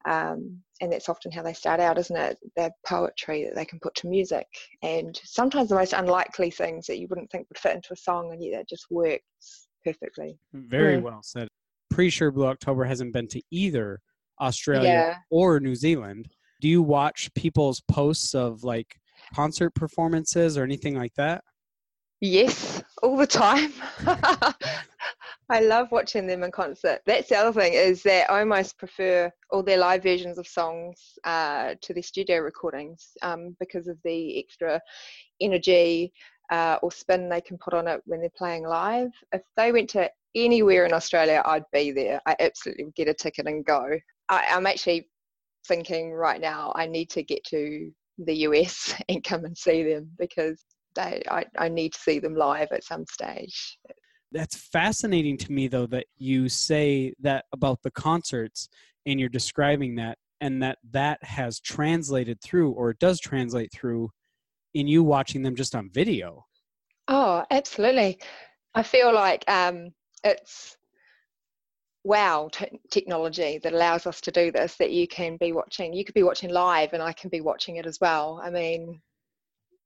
um, 0.05 0.59
and 0.81 0.91
that's 0.91 1.09
often 1.09 1.31
how 1.31 1.41
they 1.41 1.53
start 1.53 1.79
out, 1.79 1.97
isn't 1.97 2.15
it? 2.15 2.37
Their 2.55 2.71
poetry 2.85 3.45
that 3.45 3.55
they 3.55 3.65
can 3.65 3.79
put 3.79 3.95
to 3.95 4.07
music, 4.07 4.47
and 4.81 5.19
sometimes 5.23 5.69
the 5.69 5.75
most 5.75 5.93
unlikely 5.93 6.51
things 6.51 6.87
that 6.87 6.99
you 6.99 7.07
wouldn't 7.09 7.31
think 7.31 7.47
would 7.49 7.57
fit 7.57 7.75
into 7.75 7.93
a 7.93 7.97
song, 7.97 8.31
and 8.31 8.43
yet 8.43 8.61
it 8.61 8.69
just 8.69 8.87
works 8.89 9.67
perfectly. 9.83 10.37
Very 10.53 10.97
well 10.97 11.21
said. 11.23 11.47
Pretty 11.89 12.09
sure 12.09 12.31
Blue 12.31 12.47
October 12.47 12.85
hasn't 12.85 13.13
been 13.13 13.27
to 13.29 13.41
either 13.51 13.99
Australia 14.41 14.89
yeah. 14.89 15.15
or 15.29 15.59
New 15.59 15.75
Zealand. 15.75 16.27
Do 16.59 16.67
you 16.67 16.81
watch 16.81 17.29
people's 17.35 17.81
posts 17.87 18.33
of 18.33 18.63
like 18.63 18.95
concert 19.35 19.75
performances 19.75 20.57
or 20.57 20.63
anything 20.63 20.95
like 20.97 21.13
that? 21.15 21.43
Yes, 22.19 22.81
all 23.01 23.17
the 23.17 23.27
time. 23.27 23.73
I 25.49 25.59
love 25.59 25.91
watching 25.91 26.25
them 26.25 26.43
in 26.43 26.51
concert. 26.51 27.01
That's 27.05 27.29
the 27.29 27.35
other 27.35 27.59
thing 27.59 27.73
is 27.73 28.01
that 28.03 28.31
I 28.31 28.39
almost 28.39 28.77
prefer 28.77 29.31
all 29.51 29.63
their 29.63 29.77
live 29.77 30.03
versions 30.03 30.37
of 30.37 30.47
songs 30.47 31.17
uh, 31.25 31.75
to 31.81 31.93
their 31.93 32.03
studio 32.03 32.39
recordings 32.39 33.11
um, 33.21 33.55
because 33.59 33.87
of 33.87 33.97
the 34.03 34.39
extra 34.39 34.81
energy 35.41 36.13
uh, 36.51 36.77
or 36.81 36.91
spin 36.91 37.29
they 37.29 37.41
can 37.41 37.57
put 37.57 37.73
on 37.73 37.87
it 37.87 38.01
when 38.05 38.21
they're 38.21 38.29
playing 38.37 38.63
live. 38.63 39.11
If 39.33 39.41
they 39.57 39.71
went 39.71 39.89
to 39.91 40.09
anywhere 40.35 40.85
in 40.85 40.93
Australia, 40.93 41.41
I'd 41.45 41.69
be 41.73 41.91
there. 41.91 42.21
I 42.25 42.35
absolutely 42.39 42.85
would 42.85 42.95
get 42.95 43.09
a 43.09 43.13
ticket 43.13 43.47
and 43.47 43.65
go. 43.65 43.97
I, 44.29 44.47
I'm 44.49 44.65
actually 44.65 45.09
thinking 45.67 46.11
right 46.11 46.41
now 46.41 46.73
I 46.75 46.87
need 46.87 47.09
to 47.11 47.23
get 47.23 47.43
to 47.45 47.91
the 48.17 48.35
US 48.47 48.93
and 49.09 49.23
come 49.23 49.45
and 49.45 49.57
see 49.57 49.83
them 49.83 50.09
because 50.17 50.63
they 50.95 51.23
I, 51.29 51.45
I 51.57 51.69
need 51.69 51.93
to 51.93 51.99
see 51.99 52.19
them 52.19 52.35
live 52.35 52.71
at 52.71 52.83
some 52.83 53.05
stage 53.07 53.77
that's 54.33 54.57
fascinating 54.57 55.37
to 55.37 55.51
me 55.51 55.67
though 55.67 55.85
that 55.85 56.07
you 56.17 56.49
say 56.49 57.13
that 57.21 57.45
about 57.53 57.81
the 57.83 57.91
concerts 57.91 58.67
and 59.05 59.19
you're 59.19 59.29
describing 59.29 59.95
that 59.95 60.17
and 60.41 60.61
that 60.61 60.79
that 60.91 61.23
has 61.23 61.59
translated 61.59 62.41
through 62.41 62.71
or 62.71 62.89
it 62.89 62.99
does 62.99 63.19
translate 63.19 63.71
through 63.71 64.09
in 64.73 64.87
you 64.87 65.03
watching 65.03 65.43
them 65.43 65.55
just 65.55 65.75
on 65.75 65.89
video. 65.93 66.45
Oh 67.07 67.45
absolutely. 67.51 68.19
I 68.75 68.83
feel 68.83 69.13
like 69.13 69.43
um, 69.47 69.91
it's 70.23 70.75
wow 72.03 72.49
technology 72.91 73.59
that 73.63 73.71
allows 73.71 74.05
us 74.05 74.19
to 74.19 74.31
do 74.31 74.51
this 74.51 74.75
that 74.75 74.91
you 74.91 75.07
can 75.07 75.37
be 75.37 75.53
watching 75.53 75.93
you 75.93 76.03
could 76.03 76.13
be 76.13 76.23
watching 76.23 76.49
live 76.49 76.91
and 76.91 77.01
i 77.01 77.13
can 77.13 77.29
be 77.29 77.39
watching 77.39 77.77
it 77.77 77.85
as 77.85 77.99
well. 78.01 78.41
I 78.43 78.49
mean 78.49 79.01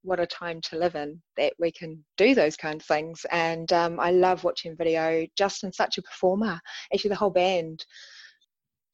what 0.03 0.19
a 0.19 0.27
time 0.27 0.61
to 0.61 0.77
live 0.77 0.95
in 0.95 1.21
that 1.37 1.53
we 1.59 1.71
can 1.71 2.03
do 2.17 2.33
those 2.33 2.55
kind 2.55 2.79
of 2.79 2.87
things. 2.87 3.25
And 3.31 3.71
um, 3.73 3.99
I 3.99 4.11
love 4.11 4.43
watching 4.43 4.75
video. 4.75 5.25
Justin's 5.37 5.77
such 5.77 5.97
a 5.97 6.01
performer. 6.01 6.59
Actually, 6.93 7.09
the 7.09 7.15
whole 7.15 7.29
band, 7.29 7.85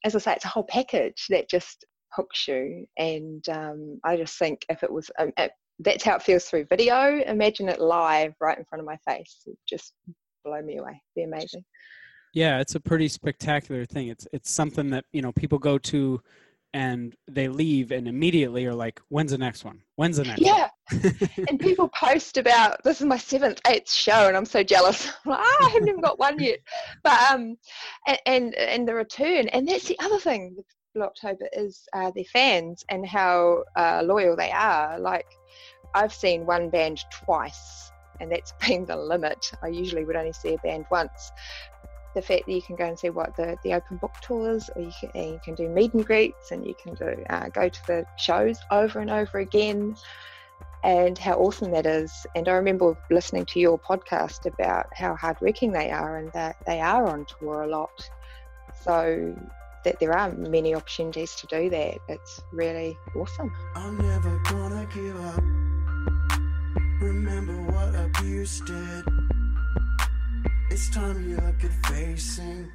as 0.04 0.16
I 0.16 0.20
say, 0.20 0.34
it's 0.34 0.46
a 0.46 0.50
whole 0.50 0.64
package 0.64 1.26
that 1.30 1.50
just 1.50 1.86
hooks 2.14 2.48
you. 2.48 2.86
And 2.98 3.48
um, 3.50 4.00
I 4.04 4.18
just 4.18 4.38
think 4.38 4.66
if 4.70 4.84
it 4.84 4.92
was, 4.92 5.10
um, 5.20 5.32
it, 5.38 5.52
that's 5.80 6.04
how 6.04 6.16
it 6.16 6.24
feels 6.24 6.46
through 6.46 6.66
video. 6.66 7.22
Imagine 7.28 7.70
it 7.70 7.80
live 7.80 8.34
right 8.40 8.58
in 8.58 8.66
front 8.66 8.80
of 8.80 8.86
my 8.86 8.98
face. 9.08 9.42
It 9.46 9.58
just 9.68 9.94
blow 10.44 10.62
me 10.62 10.78
away. 10.78 11.02
Be 11.16 11.24
amazing. 11.24 11.64
Yeah, 12.34 12.60
it's 12.60 12.76
a 12.76 12.80
pretty 12.80 13.08
spectacular 13.08 13.86
thing. 13.86 14.08
It's 14.08 14.28
it's 14.34 14.50
something 14.50 14.90
that 14.90 15.06
you 15.12 15.22
know 15.22 15.32
people 15.32 15.60
go 15.60 15.78
to 15.78 16.20
and 16.74 17.16
they 17.28 17.48
leave 17.48 17.92
and 17.92 18.08
immediately 18.08 18.66
are 18.66 18.74
like, 18.74 19.00
when's 19.10 19.32
the 19.32 19.38
next 19.38 19.64
one? 19.64 19.82
When's 19.96 20.18
the 20.18 20.24
next 20.24 20.42
yeah. 20.42 20.70
and 21.48 21.60
people 21.60 21.88
post 21.90 22.38
about 22.38 22.84
this 22.84 23.00
is 23.00 23.08
my 23.08 23.18
seventh, 23.18 23.62
eighth 23.68 23.92
show, 23.92 24.28
and 24.28 24.36
I'm 24.36 24.46
so 24.46 24.64
jealous. 24.64 25.12
Like, 25.26 25.40
oh, 25.42 25.58
I 25.62 25.70
haven't 25.72 25.88
even 25.88 26.02
got 26.02 26.20
one 26.20 26.40
yet. 26.40 26.60
But 27.04 27.32
um, 27.32 27.58
and, 28.06 28.20
and 28.26 28.56
and 28.56 28.88
the 28.88 28.94
return, 28.94 29.48
and 29.50 29.68
that's 29.68 29.88
the 29.88 29.98
other 30.00 30.20
thing 30.20 30.54
with 30.58 30.66
Blue 30.94 31.04
October 31.04 31.48
is 31.54 31.88
uh, 31.94 32.12
their 32.12 32.26
fans 32.26 32.84
and 32.90 33.06
how 33.06 33.64
uh, 33.76 34.02
loyal 34.04 34.36
they 34.36 34.52
are. 34.52 35.00
Like 35.00 35.28
I've 35.94 36.14
seen 36.14 36.46
one 36.46 36.70
band 36.70 37.00
twice, 37.12 37.92
and 38.20 38.32
that's 38.32 38.54
been 38.68 38.86
the 38.86 38.98
limit. 38.98 39.52
I 39.62 39.68
usually 39.68 40.06
would 40.06 40.16
only 40.16 40.34
see 40.34 40.54
a 40.54 40.58
band 40.58 40.86
once, 40.92 41.32
the 42.16 42.22
fact 42.22 42.46
that 42.46 42.54
you 42.54 42.62
can 42.62 42.76
go 42.76 42.86
and 42.86 42.98
see 42.98 43.10
what 43.10 43.36
the, 43.36 43.58
the 43.64 43.74
open 43.74 43.98
book 43.98 44.14
tours, 44.22 44.70
or 44.76 44.82
you 44.82 44.92
can, 45.00 45.12
you 45.16 45.40
can 45.44 45.56
do 45.56 45.70
meet 45.70 45.94
and 45.94 46.06
greets, 46.06 46.52
and 46.52 46.66
you 46.66 46.76
can 46.82 46.94
do 46.96 47.24
uh, 47.30 47.50
go 47.50 47.70
to 47.70 47.88
the 47.88 48.06
shows 48.18 48.60
over 48.72 49.00
and 49.00 49.10
over 49.10 49.40
again, 49.40 49.96
and 50.84 51.18
how 51.18 51.34
awesome 51.36 51.72
that 51.72 51.86
is. 51.86 52.26
And 52.36 52.48
I 52.48 52.54
remember 52.54 52.98
listening 53.10 53.46
to 53.48 53.60
your 53.60 53.80
podcast 53.80 54.46
about 54.46 54.88
how 54.94 55.16
hardworking 55.16 55.72
they 55.72 55.90
are, 55.92 56.18
and 56.18 56.32
that 56.34 56.58
they 56.66 56.80
are 56.82 57.08
on 57.08 57.26
tour 57.26 57.64
a 57.64 57.68
lot. 57.68 58.10
So 58.84 59.36
that 59.86 60.00
there 60.00 60.18
are 60.18 60.32
many 60.32 60.76
opportunities 60.76 61.36
to 61.36 61.48
do 61.48 61.70
that. 61.70 61.98
It's 62.08 62.42
really 62.52 62.98
awesome. 63.16 63.52
I'm 63.76 63.98
never 63.98 64.40
gonna 64.50 64.88
give 64.94 65.20
up. 65.26 65.44
Remember 67.02 67.72
what 67.72 67.96
abuse 67.96 68.62
did. 68.62 69.06
It's 70.72 70.90
time 70.90 71.30
you 71.30 71.36
look 71.36 71.64
at 71.64 71.86
facing 71.86 72.72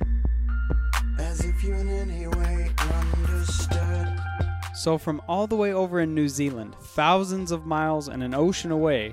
as 1.18 1.40
if 1.44 1.64
you 1.64 1.75
in 1.75 1.88
any 1.88 2.27
way 2.27 2.71
understood. 2.81 4.47
So, 4.79 4.97
from 4.97 5.21
all 5.27 5.49
the 5.49 5.57
way 5.57 5.73
over 5.73 5.99
in 5.99 6.14
New 6.14 6.29
Zealand, 6.29 6.77
thousands 6.81 7.51
of 7.51 7.67
miles 7.67 8.07
and 8.07 8.23
an 8.23 8.33
ocean 8.33 8.71
away, 8.71 9.12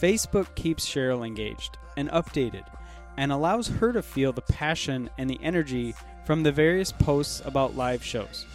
Facebook 0.00 0.46
keeps 0.54 0.88
Cheryl 0.88 1.26
engaged 1.26 1.76
and 1.98 2.08
updated 2.08 2.64
and 3.18 3.30
allows 3.30 3.68
her 3.68 3.92
to 3.92 4.00
feel 4.00 4.32
the 4.32 4.40
passion 4.40 5.10
and 5.18 5.28
the 5.28 5.38
energy 5.42 5.94
from 6.24 6.42
the 6.42 6.50
various 6.50 6.90
posts 6.90 7.42
about 7.44 7.76
live 7.76 8.02
shows. 8.02 8.46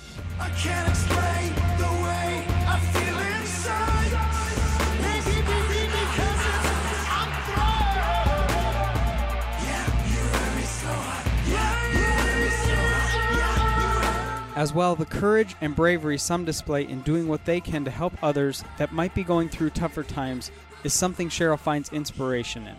As 14.59 14.73
well, 14.73 14.93
the 14.93 15.05
courage 15.05 15.55
and 15.61 15.73
bravery 15.73 16.17
some 16.17 16.43
display 16.43 16.85
in 16.85 16.99
doing 17.03 17.29
what 17.29 17.45
they 17.45 17.61
can 17.61 17.85
to 17.85 17.91
help 17.91 18.11
others 18.21 18.61
that 18.77 18.91
might 18.91 19.15
be 19.15 19.23
going 19.23 19.47
through 19.47 19.69
tougher 19.69 20.03
times 20.03 20.51
is 20.83 20.93
something 20.93 21.29
Cheryl 21.29 21.57
finds 21.57 21.93
inspiration 21.93 22.67
in. 22.67 22.75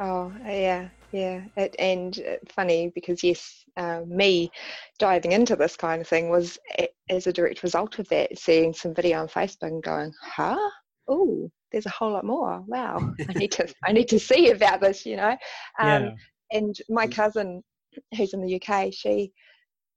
Oh, 0.00 0.32
yeah, 0.44 0.88
yeah. 1.12 1.42
It, 1.56 1.76
and 1.78 2.18
uh, 2.28 2.34
funny 2.48 2.90
because, 2.96 3.22
yes, 3.22 3.64
uh, 3.76 4.00
me 4.08 4.50
diving 4.98 5.30
into 5.30 5.54
this 5.54 5.76
kind 5.76 6.02
of 6.02 6.08
thing 6.08 6.30
was 6.30 6.58
a, 6.80 6.88
as 7.08 7.28
a 7.28 7.32
direct 7.32 7.62
result 7.62 8.00
of 8.00 8.08
that, 8.08 8.36
seeing 8.36 8.72
some 8.74 8.92
video 8.92 9.20
on 9.20 9.28
Facebook 9.28 9.68
and 9.68 9.84
going, 9.84 10.12
huh? 10.20 10.58
Oh, 11.06 11.48
there's 11.70 11.86
a 11.86 11.90
whole 11.90 12.10
lot 12.10 12.24
more. 12.24 12.64
Wow, 12.66 13.14
I 13.28 13.34
need 13.34 13.52
to, 13.52 13.72
I 13.84 13.92
need 13.92 14.08
to 14.08 14.18
see 14.18 14.50
about 14.50 14.80
this, 14.80 15.06
you 15.06 15.14
know. 15.14 15.36
Um, 15.78 16.02
Yeah. 16.02 16.10
And 16.50 16.76
my 16.88 17.06
cousin, 17.06 17.62
who's 18.16 18.34
in 18.34 18.44
the 18.44 18.60
UK, 18.60 18.92
she 18.92 19.32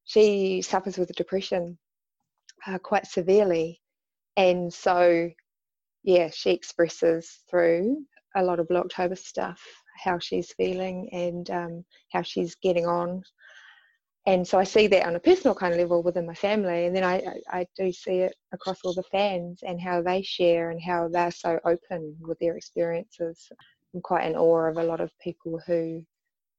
she 0.06 0.62
suffers 0.62 0.98
with 0.98 1.16
depression 1.16 1.78
uh, 2.68 2.78
quite 2.78 3.08
severely, 3.08 3.82
and 4.38 4.74
so 4.74 5.30
yeah, 6.04 6.30
she 6.32 6.52
expresses 6.52 7.40
through 7.50 8.06
a 8.36 8.44
lot 8.44 8.60
of 8.60 8.68
Blue 8.68 8.80
October 8.80 9.16
stuff 9.16 9.62
how 10.04 10.20
she's 10.20 10.52
feeling 10.54 11.10
and 11.12 11.50
um, 11.50 11.86
how 12.12 12.22
she's 12.22 12.56
getting 12.56 12.86
on. 12.86 13.24
And 14.26 14.48
so 14.48 14.58
I 14.58 14.64
see 14.64 14.88
that 14.88 15.06
on 15.06 15.16
a 15.16 15.20
personal 15.20 15.54
kind 15.54 15.74
of 15.74 15.80
level 15.80 16.02
within 16.02 16.26
my 16.26 16.34
family, 16.34 16.86
and 16.86 16.96
then 16.96 17.04
I, 17.04 17.22
I 17.50 17.68
do 17.78 17.92
see 17.92 18.20
it 18.20 18.34
across 18.54 18.80
all 18.84 18.94
the 18.94 19.04
fans 19.04 19.60
and 19.64 19.82
how 19.82 20.02
they 20.02 20.22
share 20.22 20.72
and 20.72 20.82
how 20.82 21.10
they're 21.10 21.32
so 21.32 21.60
open 21.66 22.16
with 22.22 22.40
their 22.40 22.56
experiences. 22.56 23.50
I'm 23.94 24.02
quite 24.02 24.26
in 24.26 24.38
awe 24.38 24.70
of 24.70 24.78
a 24.78 24.84
lot 24.84 25.02
of 25.02 25.12
people 25.22 25.60
who 25.68 26.06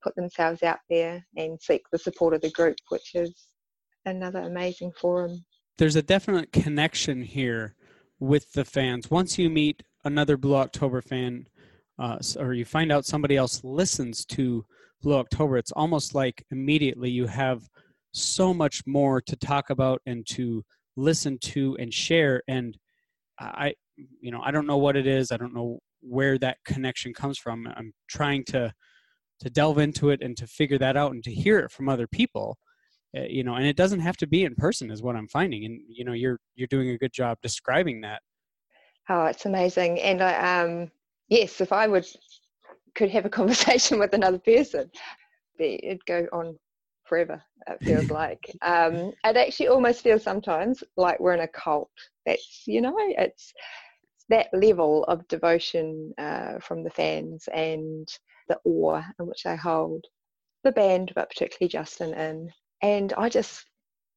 put 0.05 0.15
themselves 0.15 0.63
out 0.63 0.79
there 0.91 1.27
and 1.37 1.61
seek 1.61 1.83
the 1.91 1.99
support 1.99 2.35
of 2.35 2.43
the 2.43 2.51
group, 2.51 2.77
which 2.91 3.15
is 3.15 3.49
another 4.05 4.41
amazing 4.41 4.93
forum. 5.01 5.45
There's 5.79 5.97
a 5.97 6.03
definite 6.03 6.53
connection 6.53 7.23
here 7.23 7.75
with 8.21 8.53
the 8.53 8.65
fans. 8.65 9.11
Once 9.11 9.39
you 9.39 9.51
meet 9.51 9.83
another 10.05 10.37
Blue 10.37 10.55
October 10.55 11.01
fan, 11.03 11.49
uh, 11.99 12.19
or 12.39 12.53
you 12.53 12.65
find 12.65 12.93
out 12.93 13.07
somebody 13.07 13.37
else 13.37 13.65
listens 13.65 14.25
to 14.27 14.65
Blue 15.03 15.15
October, 15.15 15.57
it's 15.57 15.73
almost 15.73 16.15
like 16.15 16.45
immediately 16.53 17.11
you 17.11 17.27
have 17.27 17.69
so 18.13 18.55
much 18.55 18.83
more 18.87 19.21
to 19.23 19.35
talk 19.37 19.71
about 19.71 20.01
and 20.07 20.25
to 20.27 20.63
listen 20.97 21.39
to 21.39 21.77
and 21.81 21.93
share. 21.93 22.43
And 22.47 22.77
I, 23.41 23.75
you 24.21 24.31
know, 24.31 24.41
I 24.43 24.53
don't 24.53 24.67
know 24.67 24.77
what 24.77 24.97
it 24.97 25.07
is. 25.07 25.33
I 25.33 25.37
don't 25.37 25.55
know 25.55 25.81
where 26.01 26.39
that 26.39 26.59
connection 26.65 27.13
comes 27.13 27.39
from. 27.39 27.67
I'm 27.77 27.93
trying 28.09 28.45
to 28.45 28.73
to 29.41 29.51
delve 29.51 29.79
into 29.79 30.11
it 30.11 30.23
and 30.23 30.37
to 30.37 30.47
figure 30.47 30.79
that 30.79 30.97
out 30.97 31.13
and 31.13 31.25
to 31.25 31.33
hear 31.33 31.59
it 31.59 31.71
from 31.71 31.89
other 31.89 32.07
people 32.07 32.57
uh, 33.17 33.23
you 33.23 33.45
know 33.45 33.55
and 33.55 33.67
it 33.67 33.77
doesn't 33.77 34.01
have 34.01 34.17
to 34.17 34.27
be 34.27 34.45
in 34.45 34.55
person 34.55 34.91
is 34.91 35.03
what 35.03 35.17
i'm 35.17 35.29
finding 35.29 35.65
and 35.65 35.81
you 35.89 36.05
know 36.05 36.13
you're 36.13 36.39
you're 36.55 36.69
doing 36.69 36.91
a 36.91 36.99
good 36.99 37.13
job 37.13 37.39
describing 37.43 38.01
that 38.01 38.21
Oh, 39.09 39.27
it's 39.27 39.47
amazing. 39.47 40.01
And 40.01 40.23
I, 40.23 40.63
um, 40.63 40.91
yes, 41.29 41.61
if 41.61 41.73
I 41.73 41.87
would 41.87 42.07
could 42.95 43.11
have 43.11 43.27
a 43.27 43.31
conversation 43.41 43.99
with 43.99 44.15
another 44.15 44.39
person, 44.39 44.91
it'd 45.59 46.05
go 46.07 46.27
on 46.33 46.59
forever. 47.05 47.43
It 47.67 47.81
feels 47.85 48.11
like. 48.11 48.51
Um, 48.63 49.13
it 49.25 49.37
actually 49.37 49.69
almost 49.69 50.03
feels 50.03 50.23
sometimes 50.23 50.83
like 50.97 51.21
we're 51.21 51.35
in 51.35 51.41
a 51.41 51.49
cult. 51.49 51.91
That's 52.25 52.63
you 52.67 52.81
know, 52.81 52.95
it's 52.99 53.53
that 54.31 54.47
level 54.55 55.05
of 55.05 55.29
devotion 55.29 56.15
uh, 56.17 56.59
from 56.61 56.83
the 56.83 56.91
fans 56.91 57.47
and 57.53 58.09
the 58.49 58.59
awe 58.65 59.03
in 59.19 59.27
which 59.27 59.43
they 59.45 59.57
hold 59.57 60.05
the 60.63 60.73
band, 60.73 61.13
but 61.15 61.31
particularly 61.31 61.69
Justin 61.69 62.15
in. 62.15 62.51
And 62.83 63.13
I 63.15 63.29
just 63.29 63.65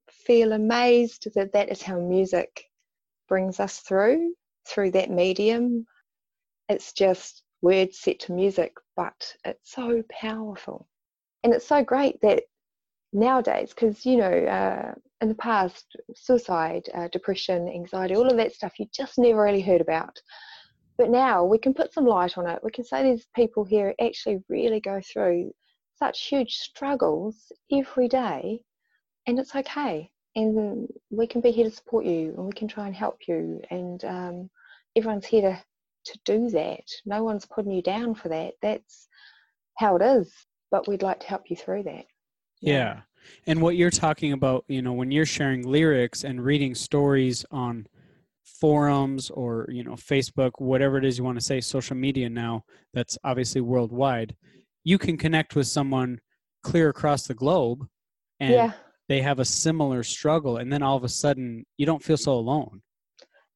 feel 0.09 0.53
amazed 0.53 1.27
that 1.35 1.53
that 1.53 1.69
is 1.69 1.81
how 1.81 1.99
music 1.99 2.63
brings 3.27 3.59
us 3.59 3.79
through 3.79 4.33
through 4.67 4.91
that 4.91 5.09
medium. 5.09 5.85
It's 6.69 6.93
just 6.93 7.43
words 7.61 7.99
set 7.99 8.19
to 8.21 8.33
music, 8.33 8.73
but 8.95 9.35
it's 9.45 9.71
so 9.71 10.03
powerful. 10.09 10.87
And 11.43 11.53
it's 11.53 11.67
so 11.67 11.83
great 11.83 12.19
that 12.21 12.43
nowadays, 13.13 13.69
because, 13.69 14.05
you 14.05 14.17
know, 14.17 14.25
uh, 14.25 14.93
in 15.21 15.29
the 15.29 15.35
past, 15.35 15.95
suicide, 16.15 16.83
uh, 16.93 17.07
depression, 17.11 17.67
anxiety, 17.69 18.15
all 18.15 18.29
of 18.29 18.37
that 18.37 18.53
stuff 18.53 18.77
you 18.77 18.85
just 18.93 19.17
never 19.17 19.41
really 19.41 19.61
heard 19.61 19.81
about. 19.81 20.19
But 20.97 21.09
now 21.09 21.43
we 21.43 21.57
can 21.59 21.73
put 21.73 21.93
some 21.93 22.05
light 22.05 22.37
on 22.37 22.47
it. 22.47 22.59
We 22.63 22.71
can 22.71 22.83
say 22.83 23.03
these 23.03 23.27
people 23.35 23.63
here 23.63 23.93
actually 24.01 24.43
really 24.49 24.79
go 24.79 24.99
through 25.01 25.51
such 25.95 26.27
huge 26.27 26.55
struggles 26.55 27.51
every 27.71 28.07
day, 28.07 28.61
and 29.27 29.39
it's 29.39 29.55
okay. 29.55 30.09
And 30.35 30.87
we 31.09 31.27
can 31.27 31.41
be 31.41 31.51
here 31.51 31.65
to 31.69 31.75
support 31.75 32.05
you, 32.05 32.33
and 32.37 32.45
we 32.45 32.51
can 32.53 32.67
try 32.67 32.85
and 32.87 32.95
help 32.95 33.27
you. 33.27 33.61
And 33.71 34.03
um, 34.05 34.49
everyone's 34.95 35.25
here 35.25 35.41
to, 35.41 36.13
to 36.13 36.19
do 36.25 36.49
that. 36.51 36.83
No 37.05 37.23
one's 37.23 37.45
putting 37.45 37.71
you 37.71 37.81
down 37.81 38.15
for 38.15 38.29
that. 38.29 38.53
That's 38.61 39.07
how 39.77 39.95
it 39.95 40.01
is. 40.01 40.31
But 40.71 40.87
we'd 40.87 41.03
like 41.03 41.19
to 41.21 41.27
help 41.27 41.49
you 41.49 41.55
through 41.55 41.83
that. 41.83 42.05
yeah 42.61 43.01
and 43.45 43.61
what 43.61 43.75
you're 43.75 43.91
talking 43.91 44.31
about 44.31 44.63
you 44.67 44.81
know 44.81 44.93
when 44.93 45.11
you're 45.11 45.25
sharing 45.25 45.63
lyrics 45.67 46.23
and 46.23 46.43
reading 46.43 46.73
stories 46.73 47.45
on 47.51 47.87
forums 48.59 49.29
or 49.29 49.67
you 49.69 49.83
know 49.83 49.93
facebook 49.93 50.51
whatever 50.57 50.97
it 50.97 51.05
is 51.05 51.17
you 51.17 51.23
want 51.23 51.37
to 51.37 51.43
say 51.43 51.59
social 51.61 51.95
media 51.95 52.29
now 52.29 52.63
that's 52.93 53.17
obviously 53.23 53.61
worldwide 53.61 54.35
you 54.83 54.97
can 54.97 55.17
connect 55.17 55.55
with 55.55 55.67
someone 55.67 56.19
clear 56.63 56.89
across 56.89 57.27
the 57.27 57.33
globe 57.33 57.85
and 58.39 58.53
yeah, 58.53 58.71
they 59.09 59.21
have 59.21 59.39
a 59.39 59.45
similar 59.45 60.01
struggle 60.03 60.57
and 60.57 60.71
then 60.71 60.81
all 60.81 60.97
of 60.97 61.03
a 61.03 61.09
sudden 61.09 61.63
you 61.77 61.85
don't 61.85 62.03
feel 62.03 62.17
so 62.17 62.33
alone 62.33 62.81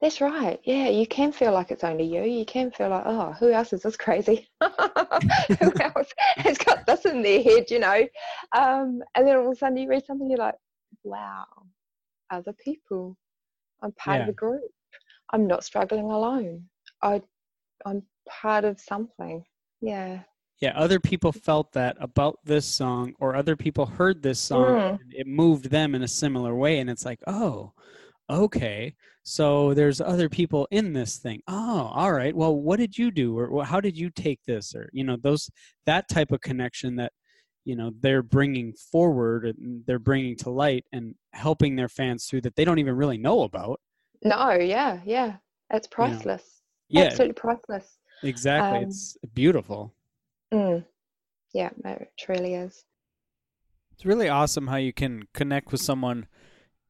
that's 0.01 0.19
right. 0.19 0.59
Yeah, 0.63 0.89
you 0.89 1.05
can 1.05 1.31
feel 1.31 1.51
like 1.53 1.69
it's 1.69 1.83
only 1.83 2.05
you. 2.05 2.23
You 2.23 2.43
can 2.43 2.71
feel 2.71 2.89
like, 2.89 3.03
oh, 3.05 3.33
who 3.33 3.51
else 3.51 3.71
is 3.71 3.83
this 3.83 3.95
crazy? 3.95 4.49
who 4.61 5.71
else 5.79 6.11
has 6.37 6.57
got 6.57 6.87
this 6.87 7.05
in 7.05 7.21
their 7.21 7.43
head, 7.43 7.69
you 7.69 7.77
know? 7.77 8.07
Um, 8.57 9.03
and 9.13 9.27
then 9.27 9.37
all 9.37 9.45
of 9.45 9.51
a 9.51 9.55
sudden 9.55 9.77
you 9.77 9.87
read 9.87 10.03
something, 10.03 10.27
you're 10.27 10.39
like, 10.39 10.55
wow, 11.03 11.45
other 12.31 12.53
people. 12.53 13.15
I'm 13.83 13.91
part 13.91 14.21
of 14.21 14.25
Yeah. 14.25 14.31
a 14.31 14.33
group. 14.33 14.71
I'm 15.31 15.47
not 15.47 15.63
struggling 15.63 16.05
alone. 16.05 16.63
I, 17.01 17.21
I'm 17.85 18.03
part 18.27 18.63
of 18.65 18.79
something. 18.79 19.43
Yeah. 19.81 20.19
yeah 20.61 20.73
other 20.75 20.99
people 20.99 21.31
felt 21.31 21.71
that 21.73 21.97
about 21.99 22.37
this 22.45 22.65
song 22.67 23.13
or 23.19 23.35
other 23.35 23.55
people 23.55 23.85
heard 23.87 24.21
this 24.21 24.39
song 24.39 24.65
Mm. 24.65 24.89
and 25.01 25.13
it 25.13 25.25
moved 25.27 25.71
them 25.71 25.95
in 25.95 26.03
a 26.03 26.07
similar 26.07 26.53
way 26.55 26.77
and 26.79 26.87
it's 26.89 27.03
like 27.05 27.19
oh 27.25 27.73
okay 28.29 28.93
so 29.23 29.73
there's 29.73 29.99
other 30.01 30.29
people 30.29 30.67
in 30.69 30.93
this 30.93 31.17
thing 31.17 31.41
oh 31.47 31.89
all 31.95 32.13
right 32.13 32.35
well 32.35 32.55
what 32.55 32.77
did 32.79 32.95
you 32.97 33.09
do 33.09 33.35
or 33.37 33.65
how 33.65 33.81
did 33.81 33.97
you 33.97 34.09
take 34.11 34.39
this 34.45 34.75
or 34.75 34.87
you 34.93 35.03
know 35.03 35.17
those 35.23 35.49
that 35.87 36.07
type 36.07 36.31
of 36.31 36.39
connection 36.41 36.95
that 36.95 37.11
you 37.65 37.75
know 37.75 37.91
they're 37.99 38.23
bringing 38.23 38.71
forward 38.91 39.45
and 39.45 39.83
they're 39.87 39.99
bringing 39.99 40.35
to 40.37 40.49
light 40.51 40.83
and 40.93 41.15
helping 41.33 41.75
their 41.75 41.89
fans 41.89 42.25
through 42.25 42.41
that 42.41 42.55
they 42.55 42.65
don't 42.65 42.79
even 42.79 42.95
really 42.95 43.17
know 43.17 43.41
about 43.41 43.79
No, 44.23 44.51
yeah, 44.51 44.99
yeah. 45.05 45.37
It's 45.71 45.87
priceless. 45.87 46.61
yeah 46.89 47.03
Absolutely 47.05 47.33
priceless. 47.33 47.97
exactly 48.23 48.79
Um, 48.79 48.83
it's 48.83 49.17
beautiful 49.33 49.93
Mm. 50.53 50.83
Yeah, 51.53 51.69
it 51.85 52.11
truly 52.19 52.55
is. 52.55 52.83
It's 53.93 54.05
really 54.05 54.27
awesome 54.27 54.67
how 54.67 54.75
you 54.77 54.91
can 54.91 55.23
connect 55.33 55.71
with 55.71 55.81
someone 55.81 56.27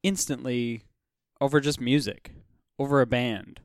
instantly 0.02 0.82
over 1.40 1.60
just 1.60 1.80
music, 1.80 2.32
over 2.78 3.00
a 3.00 3.06
band, 3.06 3.60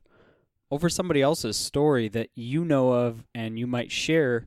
over 0.70 0.88
somebody 0.88 1.20
else's 1.22 1.56
story 1.56 2.08
that 2.08 2.28
you 2.34 2.64
know 2.64 2.92
of 2.92 3.24
and 3.34 3.58
you 3.58 3.66
might 3.66 3.90
share 3.90 4.46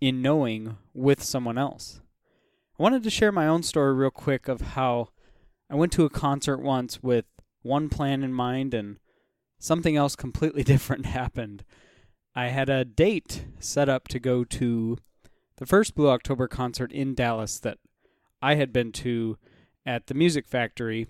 in 0.00 0.22
knowing 0.22 0.76
with 0.94 1.22
someone 1.22 1.58
else. 1.58 2.00
I 2.78 2.82
wanted 2.82 3.02
to 3.02 3.10
share 3.10 3.32
my 3.32 3.46
own 3.46 3.62
story 3.62 3.94
real 3.94 4.10
quick 4.10 4.48
of 4.48 4.60
how 4.60 5.08
I 5.70 5.74
went 5.74 5.92
to 5.92 6.04
a 6.04 6.10
concert 6.10 6.62
once 6.62 7.02
with 7.02 7.24
one 7.66 7.88
plan 7.88 8.22
in 8.22 8.32
mind 8.32 8.74
and 8.74 8.98
something 9.58 9.96
else 9.96 10.16
completely 10.16 10.62
different 10.64 11.06
happened. 11.06 11.64
I 12.34 12.48
had 12.48 12.68
a 12.68 12.84
date 12.84 13.46
set 13.58 13.88
up 13.88 14.08
to 14.08 14.18
go 14.18 14.44
to 14.44 14.98
the 15.56 15.66
first 15.66 15.94
Blue 15.94 16.08
October 16.08 16.48
concert 16.48 16.92
in 16.92 17.14
Dallas 17.14 17.58
that 17.60 17.78
I 18.42 18.56
had 18.56 18.72
been 18.72 18.92
to 18.92 19.38
at 19.86 20.06
the 20.06 20.14
Music 20.14 20.46
Factory, 20.46 21.06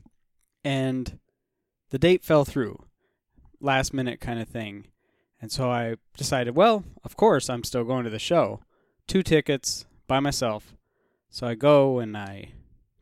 and 0.64 1.18
the 1.90 1.98
date 1.98 2.22
fell 2.22 2.44
through, 2.44 2.84
last 3.60 3.92
minute 3.92 4.20
kind 4.20 4.40
of 4.40 4.48
thing. 4.48 4.86
And 5.40 5.50
so 5.50 5.70
I 5.70 5.96
decided, 6.16 6.54
well, 6.54 6.84
of 7.04 7.16
course, 7.16 7.50
I'm 7.50 7.64
still 7.64 7.84
going 7.84 8.04
to 8.04 8.10
the 8.10 8.18
show. 8.18 8.60
Two 9.06 9.22
tickets 9.22 9.86
by 10.06 10.20
myself. 10.20 10.76
So 11.30 11.46
I 11.46 11.54
go 11.54 11.98
and 11.98 12.16
I 12.16 12.52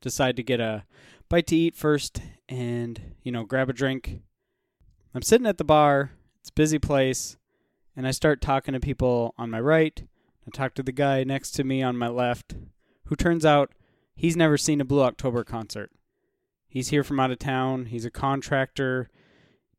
decide 0.00 0.36
to 0.36 0.42
get 0.42 0.60
a 0.60 0.84
bite 1.28 1.46
to 1.48 1.56
eat 1.56 1.76
first 1.76 2.20
and, 2.48 3.14
you 3.22 3.32
know, 3.32 3.44
grab 3.44 3.70
a 3.70 3.72
drink. 3.72 4.20
I'm 5.14 5.22
sitting 5.22 5.46
at 5.46 5.58
the 5.58 5.64
bar, 5.64 6.12
it's 6.40 6.50
a 6.50 6.54
busy 6.54 6.78
place, 6.78 7.36
and 7.96 8.06
I 8.06 8.10
start 8.10 8.40
talking 8.40 8.74
to 8.74 8.80
people 8.80 9.34
on 9.38 9.50
my 9.50 9.60
right. 9.60 10.02
I 10.46 10.50
talk 10.50 10.74
to 10.74 10.82
the 10.82 10.92
guy 10.92 11.24
next 11.24 11.52
to 11.52 11.64
me 11.64 11.82
on 11.82 11.96
my 11.96 12.08
left, 12.08 12.54
who 13.06 13.16
turns 13.16 13.46
out 13.46 13.72
he's 14.14 14.36
never 14.36 14.58
seen 14.58 14.80
a 14.80 14.84
Blue 14.84 15.02
October 15.02 15.44
concert. 15.44 15.90
He's 16.68 16.88
here 16.88 17.04
from 17.04 17.20
out 17.20 17.30
of 17.30 17.38
town. 17.38 17.86
He's 17.86 18.04
a 18.04 18.10
contractor, 18.10 19.08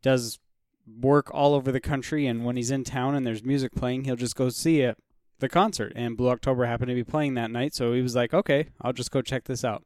does 0.02 0.40
work 0.88 1.30
all 1.34 1.54
over 1.54 1.72
the 1.72 1.82
country, 1.82 2.26
and 2.26 2.46
when 2.46 2.56
he's 2.56 2.72
in 2.72 2.84
town 2.84 3.16
and 3.16 3.28
there's 3.28 3.44
music 3.44 3.74
playing, 3.76 4.06
he'll 4.06 4.16
just 4.16 4.36
go 4.36 4.50
see 4.50 4.82
it, 4.82 4.98
the 5.40 5.50
concert. 5.50 5.92
And 5.96 6.16
Blue 6.16 6.30
October 6.30 6.66
happened 6.66 6.90
to 6.90 6.96
be 6.96 7.04
playing 7.04 7.34
that 7.34 7.52
night, 7.52 7.76
so 7.76 7.94
he 7.94 8.02
was 8.02 8.16
like, 8.16 8.34
okay, 8.34 8.70
I'll 8.82 8.94
just 8.94 9.12
go 9.12 9.22
check 9.22 9.44
this 9.44 9.66
out. 9.66 9.84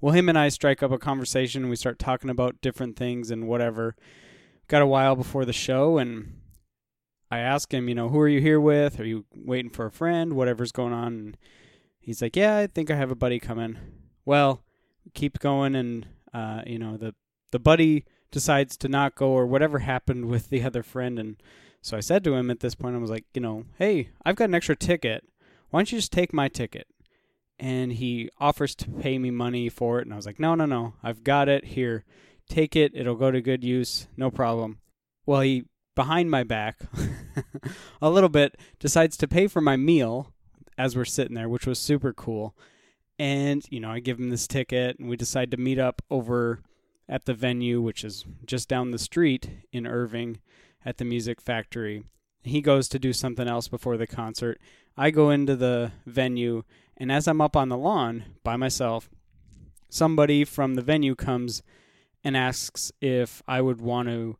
Well, 0.00 0.14
him 0.14 0.28
and 0.28 0.38
I 0.38 0.48
strike 0.48 0.82
up 0.82 0.92
a 0.92 0.98
conversation, 0.98 1.62
and 1.62 1.70
we 1.70 1.76
start 1.76 1.98
talking 1.98 2.30
about 2.30 2.60
different 2.60 2.96
things 2.96 3.30
and 3.30 3.46
whatever. 3.46 3.96
Got 4.68 4.82
a 4.82 4.86
while 4.86 5.16
before 5.16 5.44
the 5.44 5.52
show, 5.52 5.98
and 5.98 6.40
I 7.30 7.38
ask 7.38 7.72
him, 7.72 7.88
you 7.88 7.94
know, 7.94 8.08
who 8.08 8.18
are 8.20 8.28
you 8.28 8.40
here 8.40 8.60
with? 8.60 8.98
Are 8.98 9.04
you 9.04 9.26
waiting 9.34 9.70
for 9.70 9.86
a 9.86 9.90
friend? 9.90 10.34
Whatever's 10.34 10.72
going 10.72 10.92
on. 10.92 11.06
And 11.06 11.36
he's 11.98 12.22
like, 12.22 12.36
yeah, 12.36 12.56
I 12.56 12.66
think 12.66 12.90
I 12.90 12.96
have 12.96 13.10
a 13.10 13.16
buddy 13.16 13.38
coming. 13.38 13.76
Well, 14.24 14.62
keep 15.14 15.38
going, 15.38 15.74
and 15.74 16.06
uh, 16.32 16.62
you 16.66 16.78
know, 16.78 16.96
the 16.96 17.14
the 17.50 17.58
buddy 17.58 18.04
decides 18.30 18.76
to 18.76 18.88
not 18.88 19.16
go 19.16 19.28
or 19.30 19.46
whatever 19.46 19.80
happened 19.80 20.26
with 20.26 20.50
the 20.50 20.62
other 20.62 20.82
friend 20.82 21.18
and 21.18 21.36
so 21.82 21.96
I 21.96 22.00
said 22.00 22.24
to 22.24 22.34
him 22.34 22.50
at 22.50 22.60
this 22.60 22.74
point 22.74 22.94
I 22.94 22.98
was 22.98 23.10
like, 23.10 23.24
you 23.34 23.40
know, 23.40 23.64
hey, 23.78 24.10
I've 24.24 24.36
got 24.36 24.50
an 24.50 24.54
extra 24.54 24.76
ticket. 24.76 25.24
Why 25.70 25.80
don't 25.80 25.90
you 25.90 25.98
just 25.98 26.12
take 26.12 26.32
my 26.32 26.48
ticket? 26.48 26.86
And 27.60 27.92
he 27.92 28.30
offers 28.38 28.74
to 28.76 28.90
pay 28.90 29.18
me 29.18 29.30
money 29.30 29.68
for 29.68 30.00
it 30.00 30.06
and 30.06 30.12
I 30.12 30.16
was 30.16 30.26
like, 30.26 30.40
"No, 30.40 30.54
no, 30.54 30.64
no. 30.64 30.94
I've 31.02 31.22
got 31.22 31.48
it 31.48 31.64
here. 31.66 32.04
Take 32.48 32.74
it. 32.74 32.92
It'll 32.94 33.14
go 33.14 33.30
to 33.30 33.40
good 33.40 33.62
use. 33.62 34.08
No 34.16 34.30
problem." 34.30 34.78
Well, 35.26 35.42
he 35.42 35.66
behind 35.94 36.30
my 36.30 36.42
back 36.42 36.80
a 38.02 38.08
little 38.08 38.30
bit 38.30 38.56
decides 38.78 39.16
to 39.18 39.28
pay 39.28 39.46
for 39.46 39.60
my 39.60 39.76
meal 39.76 40.32
as 40.78 40.96
we're 40.96 41.04
sitting 41.04 41.34
there, 41.34 41.48
which 41.48 41.66
was 41.66 41.78
super 41.78 42.12
cool. 42.12 42.56
And, 43.18 43.62
you 43.68 43.80
know, 43.80 43.90
I 43.90 44.00
give 44.00 44.18
him 44.18 44.30
this 44.30 44.46
ticket 44.46 44.98
and 44.98 45.08
we 45.08 45.16
decide 45.16 45.50
to 45.50 45.58
meet 45.58 45.78
up 45.78 46.00
over 46.10 46.60
at 47.06 47.26
the 47.26 47.34
venue, 47.34 47.82
which 47.82 48.02
is 48.02 48.24
just 48.46 48.66
down 48.66 48.92
the 48.92 48.98
street 48.98 49.50
in 49.72 49.86
Irving 49.86 50.40
at 50.86 50.96
the 50.96 51.04
Music 51.04 51.40
Factory. 51.40 52.04
He 52.42 52.62
goes 52.62 52.88
to 52.88 52.98
do 52.98 53.12
something 53.12 53.46
else 53.46 53.68
before 53.68 53.98
the 53.98 54.06
concert. 54.06 54.58
I 54.96 55.10
go 55.10 55.30
into 55.30 55.56
the 55.56 55.92
venue, 56.06 56.64
and 56.96 57.10
as 57.10 57.26
I'm 57.26 57.40
up 57.40 57.56
on 57.56 57.68
the 57.68 57.76
lawn 57.76 58.24
by 58.44 58.56
myself, 58.56 59.08
somebody 59.88 60.44
from 60.44 60.74
the 60.74 60.82
venue 60.82 61.14
comes 61.14 61.62
and 62.22 62.36
asks 62.36 62.92
if 63.00 63.42
I 63.48 63.60
would 63.60 63.80
want 63.80 64.08
to 64.08 64.36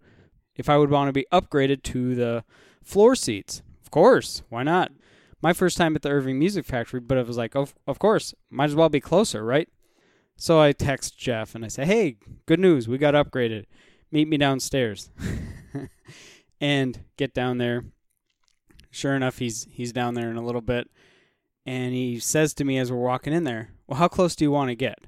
if 0.56 0.68
I 0.68 0.76
would 0.76 0.90
want 0.90 1.08
to 1.08 1.12
be 1.12 1.26
upgraded 1.32 1.82
to 1.84 2.14
the 2.14 2.44
floor 2.82 3.14
seats. 3.14 3.62
Of 3.82 3.90
course, 3.90 4.42
why 4.50 4.62
not? 4.62 4.92
my 5.42 5.52
first 5.52 5.76
time 5.76 5.96
at 5.96 6.02
the 6.02 6.10
Irving 6.10 6.38
Music 6.38 6.64
Factory, 6.64 7.00
but 7.00 7.18
it 7.18 7.26
was 7.26 7.36
like, 7.36 7.54
of, 7.54 7.74
of 7.86 7.98
course, 7.98 8.34
might 8.50 8.66
as 8.66 8.74
well 8.74 8.88
be 8.88 9.00
closer, 9.00 9.44
right? 9.44 9.68
So 10.36 10.60
I 10.60 10.72
text 10.72 11.18
Jeff 11.18 11.54
and 11.54 11.64
I 11.64 11.68
say, 11.68 11.84
hey, 11.84 12.16
good 12.46 12.60
news, 12.60 12.88
we 12.88 12.98
got 12.98 13.14
upgraded. 13.14 13.66
Meet 14.10 14.28
me 14.28 14.36
downstairs. 14.36 15.10
and 16.60 17.00
get 17.16 17.34
down 17.34 17.58
there. 17.58 17.84
Sure 18.90 19.14
enough, 19.14 19.38
he's 19.38 19.66
he's 19.70 19.92
down 19.92 20.14
there 20.14 20.30
in 20.30 20.36
a 20.36 20.44
little 20.44 20.60
bit, 20.60 20.90
and 21.64 21.94
he 21.94 22.18
says 22.18 22.54
to 22.54 22.64
me 22.64 22.78
as 22.78 22.90
we're 22.90 22.98
walking 22.98 23.32
in 23.32 23.44
there, 23.44 23.70
"Well, 23.86 23.98
how 23.98 24.08
close 24.08 24.34
do 24.34 24.44
you 24.44 24.50
want 24.50 24.70
to 24.70 24.74
get?" 24.74 25.06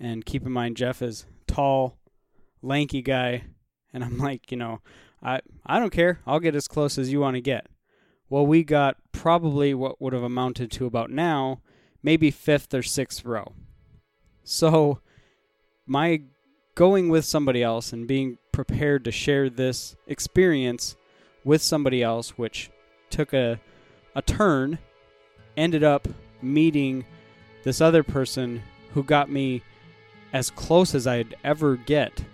And 0.00 0.24
keep 0.24 0.44
in 0.44 0.52
mind, 0.52 0.76
Jeff 0.76 1.00
is 1.00 1.26
tall, 1.46 1.98
lanky 2.62 3.02
guy, 3.02 3.44
and 3.92 4.02
I'm 4.02 4.18
like, 4.18 4.50
you 4.50 4.56
know, 4.56 4.80
I 5.22 5.40
I 5.64 5.78
don't 5.78 5.92
care. 5.92 6.20
I'll 6.26 6.40
get 6.40 6.56
as 6.56 6.68
close 6.68 6.98
as 6.98 7.12
you 7.12 7.20
want 7.20 7.36
to 7.36 7.40
get. 7.40 7.66
Well, 8.28 8.46
we 8.46 8.64
got 8.64 8.96
probably 9.12 9.74
what 9.74 10.00
would 10.00 10.14
have 10.14 10.22
amounted 10.22 10.70
to 10.72 10.86
about 10.86 11.10
now, 11.10 11.60
maybe 12.02 12.30
fifth 12.30 12.72
or 12.74 12.82
sixth 12.82 13.24
row. 13.24 13.52
So, 14.42 15.00
my 15.86 16.22
going 16.74 17.08
with 17.08 17.24
somebody 17.24 17.62
else 17.62 17.92
and 17.92 18.08
being 18.08 18.38
prepared 18.50 19.04
to 19.04 19.12
share 19.12 19.50
this 19.50 19.94
experience 20.06 20.96
with 21.44 21.60
somebody 21.62 22.02
else, 22.02 22.38
which 22.38 22.70
took 23.12 23.32
a, 23.32 23.60
a 24.14 24.22
turn, 24.22 24.78
ended 25.56 25.84
up 25.84 26.08
meeting 26.40 27.04
this 27.62 27.80
other 27.80 28.02
person 28.02 28.62
who 28.94 29.04
got 29.04 29.30
me 29.30 29.62
as 30.32 30.50
close 30.50 30.94
as 30.94 31.06
I'd 31.06 31.36
ever 31.44 31.76
get 31.76 32.24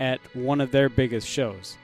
at 0.00 0.20
one 0.34 0.60
of 0.60 0.70
their 0.70 0.88
biggest 0.88 1.26
shows. 1.26 1.76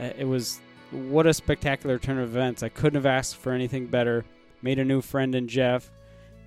Uh, 0.00 0.10
it 0.18 0.26
was 0.26 0.60
what 0.90 1.26
a 1.26 1.34
spectacular 1.34 1.98
turn 1.98 2.18
of 2.18 2.30
events. 2.30 2.62
I 2.62 2.70
couldn't 2.70 2.96
have 2.96 3.06
asked 3.06 3.36
for 3.36 3.52
anything 3.52 3.86
better. 3.86 4.24
Made 4.62 4.78
a 4.78 4.84
new 4.84 5.00
friend 5.00 5.34
in 5.34 5.46
Jeff, 5.46 5.90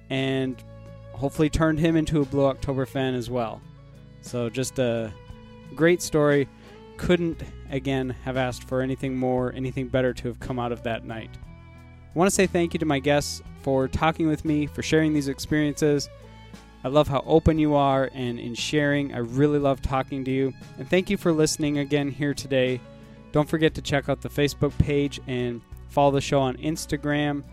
and 0.09 0.61
hopefully 1.13 1.49
turned 1.49 1.79
him 1.79 1.95
into 1.95 2.21
a 2.21 2.25
Blue 2.25 2.45
October 2.45 2.85
fan 2.85 3.13
as 3.13 3.29
well. 3.29 3.61
So 4.21 4.49
just 4.49 4.79
a 4.79 5.13
great 5.75 6.01
story. 6.01 6.49
Couldn't, 6.97 7.41
again, 7.71 8.09
have 8.23 8.37
asked 8.37 8.65
for 8.65 8.81
anything 8.81 9.17
more, 9.17 9.51
anything 9.53 9.87
better 9.87 10.13
to 10.13 10.27
have 10.27 10.39
come 10.39 10.59
out 10.59 10.71
of 10.71 10.83
that 10.83 11.05
night. 11.05 11.29
I 12.13 12.19
want 12.19 12.29
to 12.29 12.35
say 12.35 12.45
thank 12.45 12.73
you 12.73 12.79
to 12.79 12.85
my 12.85 12.99
guests 12.99 13.41
for 13.61 13.87
talking 13.87 14.27
with 14.27 14.43
me, 14.43 14.67
for 14.67 14.83
sharing 14.83 15.13
these 15.13 15.27
experiences. 15.27 16.09
I 16.83 16.87
love 16.87 17.07
how 17.07 17.23
open 17.25 17.59
you 17.59 17.75
are 17.75 18.09
and 18.13 18.39
in 18.39 18.55
sharing. 18.55 19.13
I 19.13 19.19
really 19.19 19.59
love 19.59 19.81
talking 19.81 20.25
to 20.25 20.31
you. 20.31 20.53
And 20.77 20.89
thank 20.89 21.09
you 21.09 21.17
for 21.17 21.31
listening 21.31 21.77
again 21.77 22.09
here 22.09 22.33
today. 22.33 22.81
Don't 23.31 23.47
forget 23.47 23.73
to 23.75 23.81
check 23.81 24.09
out 24.09 24.21
the 24.21 24.29
Facebook 24.29 24.77
page 24.77 25.21
and 25.27 25.61
follow 25.89 26.11
the 26.11 26.21
show 26.21 26.41
on 26.41 26.57
Instagram. 26.57 27.43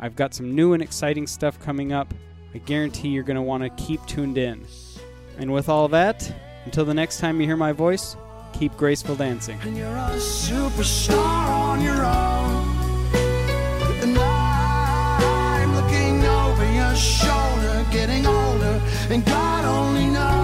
I've 0.00 0.16
got 0.16 0.34
some 0.34 0.54
new 0.54 0.72
and 0.72 0.82
exciting 0.82 1.26
stuff 1.26 1.60
coming 1.60 1.92
up. 1.92 2.12
I 2.54 2.58
guarantee 2.58 3.08
you're 3.08 3.24
going 3.24 3.36
to 3.36 3.42
want 3.42 3.62
to 3.62 3.84
keep 3.84 4.04
tuned 4.06 4.38
in. 4.38 4.66
And 5.36 5.52
with 5.52 5.68
all 5.68 5.86
that, 5.88 6.32
until 6.64 6.84
the 6.84 6.94
next 6.94 7.18
time 7.18 7.40
you 7.40 7.46
hear 7.46 7.56
my 7.56 7.72
voice, 7.72 8.16
keep 8.58 8.76
graceful 8.76 9.14
dancing. 9.14 9.58
And 9.62 9.76
you're 9.76 9.86
a 9.86 10.10
superstar 10.16 11.48
on 11.48 11.80
your 11.80 12.04
own. 12.04 12.76
And 14.02 14.18
I'm 14.18 15.74
looking 15.76 16.24
over 16.24 16.72
your 16.72 16.96
shoulder, 16.96 17.86
getting 17.92 18.26
older, 18.26 18.82
and 19.10 19.24
God 19.24 19.64
only 19.64 20.06
knows. 20.06 20.37